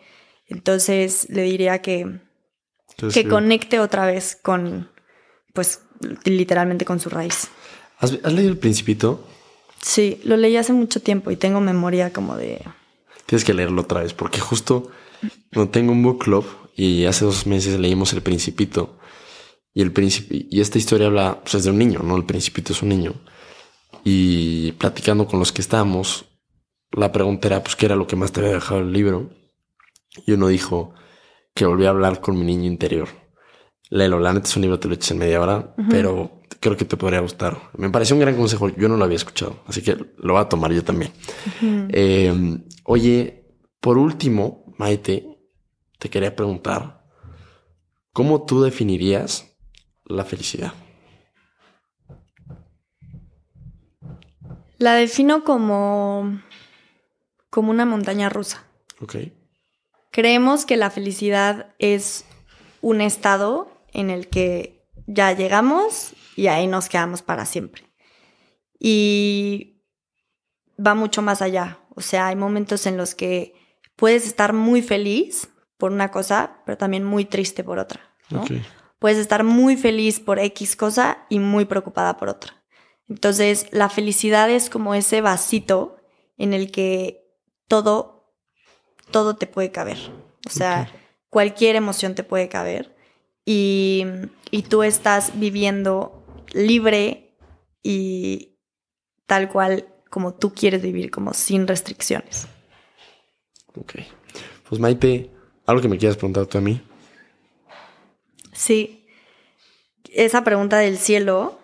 [0.48, 2.20] Entonces le diría que,
[3.12, 4.90] que conecte otra vez con,
[5.52, 5.82] pues,
[6.24, 7.48] literalmente con su raíz.
[7.98, 9.24] ¿Has, leído El Principito?
[9.80, 12.60] Sí, lo leí hace mucho tiempo y tengo memoria como de...
[13.26, 14.90] Tienes que leerlo otra vez porque justo
[15.52, 18.97] no tengo un book club y hace dos meses leímos El Principito
[19.78, 22.16] y el príncipe, y esta historia habla pues, de un niño, ¿no?
[22.16, 23.14] El principito es un niño.
[24.02, 26.24] Y platicando con los que estábamos,
[26.90, 29.30] la pregunta era, pues, ¿qué era lo que más te había dejado el libro?
[30.26, 30.94] Y uno dijo
[31.54, 33.08] que volví a hablar con mi niño interior.
[33.88, 36.84] Léelo, la neta es un libro, te lo eches en media hora, pero creo que
[36.84, 37.70] te podría gustar.
[37.76, 40.48] Me pareció un gran consejo, yo no lo había escuchado, así que lo voy a
[40.48, 41.12] tomar yo también.
[41.62, 42.34] Eh,
[42.82, 43.46] oye,
[43.80, 45.38] por último, Maite,
[46.00, 47.04] te quería preguntar,
[48.12, 49.47] ¿cómo tú definirías
[50.08, 50.72] la felicidad?
[54.78, 56.40] La defino como,
[57.50, 58.64] como una montaña rusa.
[59.00, 59.16] Ok.
[60.10, 62.24] Creemos que la felicidad es
[62.80, 67.82] un estado en el que ya llegamos y ahí nos quedamos para siempre.
[68.78, 69.82] Y
[70.84, 71.80] va mucho más allá.
[71.94, 73.54] O sea, hay momentos en los que
[73.96, 78.00] puedes estar muy feliz por una cosa, pero también muy triste por otra.
[78.30, 78.44] ¿no?
[78.98, 82.62] Puedes estar muy feliz por X cosa y muy preocupada por otra.
[83.08, 85.96] Entonces, la felicidad es como ese vasito
[86.36, 87.26] en el que
[87.66, 88.34] todo,
[89.10, 89.98] todo te puede caber.
[90.46, 90.90] O sea,
[91.30, 92.94] cualquier emoción te puede caber
[93.44, 94.04] y,
[94.50, 97.36] y tú estás viviendo libre
[97.82, 98.58] y
[99.26, 102.46] tal cual como tú quieres vivir, como sin restricciones.
[103.74, 103.94] Ok.
[104.68, 105.30] Pues Maite,
[105.66, 106.80] ¿algo que me quieras preguntar tú a mí?
[108.58, 109.06] Sí.
[110.12, 111.60] Esa pregunta del cielo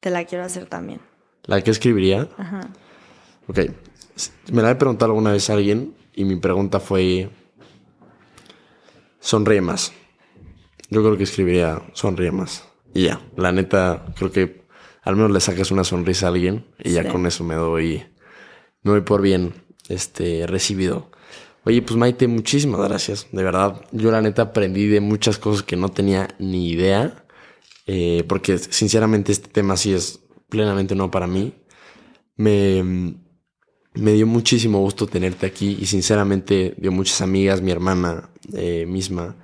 [0.00, 1.00] te la quiero hacer también.
[1.44, 2.28] ¿La que escribiría?
[2.38, 2.70] Ajá.
[3.46, 3.58] Ok.
[4.50, 7.28] Me la he preguntado alguna vez a alguien y mi pregunta fue:
[9.20, 9.92] sonríe más.
[10.88, 12.64] Yo creo que escribiría sonríe más.
[12.94, 14.62] Y ya, la neta, creo que
[15.02, 18.04] al menos le sacas una sonrisa a alguien y ya con eso me doy,
[18.82, 19.54] me doy por bien
[19.88, 21.10] este, recibido.
[21.64, 23.26] Oye, pues Maite, muchísimas gracias.
[23.32, 27.24] De verdad, yo la neta aprendí de muchas cosas que no tenía ni idea.
[27.86, 31.54] Eh, porque sinceramente este tema sí es plenamente no para mí.
[32.36, 33.14] Me,
[33.94, 39.34] Me dio muchísimo gusto tenerte aquí y sinceramente dio muchas amigas, mi hermana eh, misma,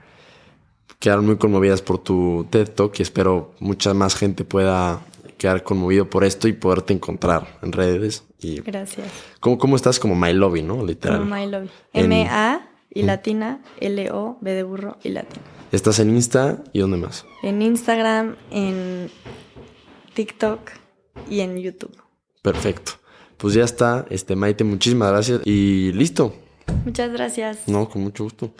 [1.00, 5.04] quedaron muy conmovidas por tu TED Talk y espero mucha más gente pueda
[5.38, 8.24] quedar conmovido por esto y poderte encontrar en redes.
[8.40, 9.06] Y Gracias.
[9.40, 9.98] ¿Cómo, cómo estás?
[9.98, 10.84] Como My Lobby, ¿no?
[10.84, 11.18] Literal.
[11.20, 11.70] Como My Lobby.
[11.92, 15.42] En- M-A y latina, L-O, B de burro y latina.
[15.72, 17.24] Estás en Insta y dónde más.
[17.42, 19.10] En Instagram, en
[20.14, 20.60] TikTok
[21.28, 21.96] y en YouTube.
[22.42, 22.92] Perfecto.
[23.36, 26.34] Pues ya está, este Maite, muchísimas gracias y listo.
[26.84, 27.68] Muchas gracias.
[27.68, 28.50] No, con mucho gusto.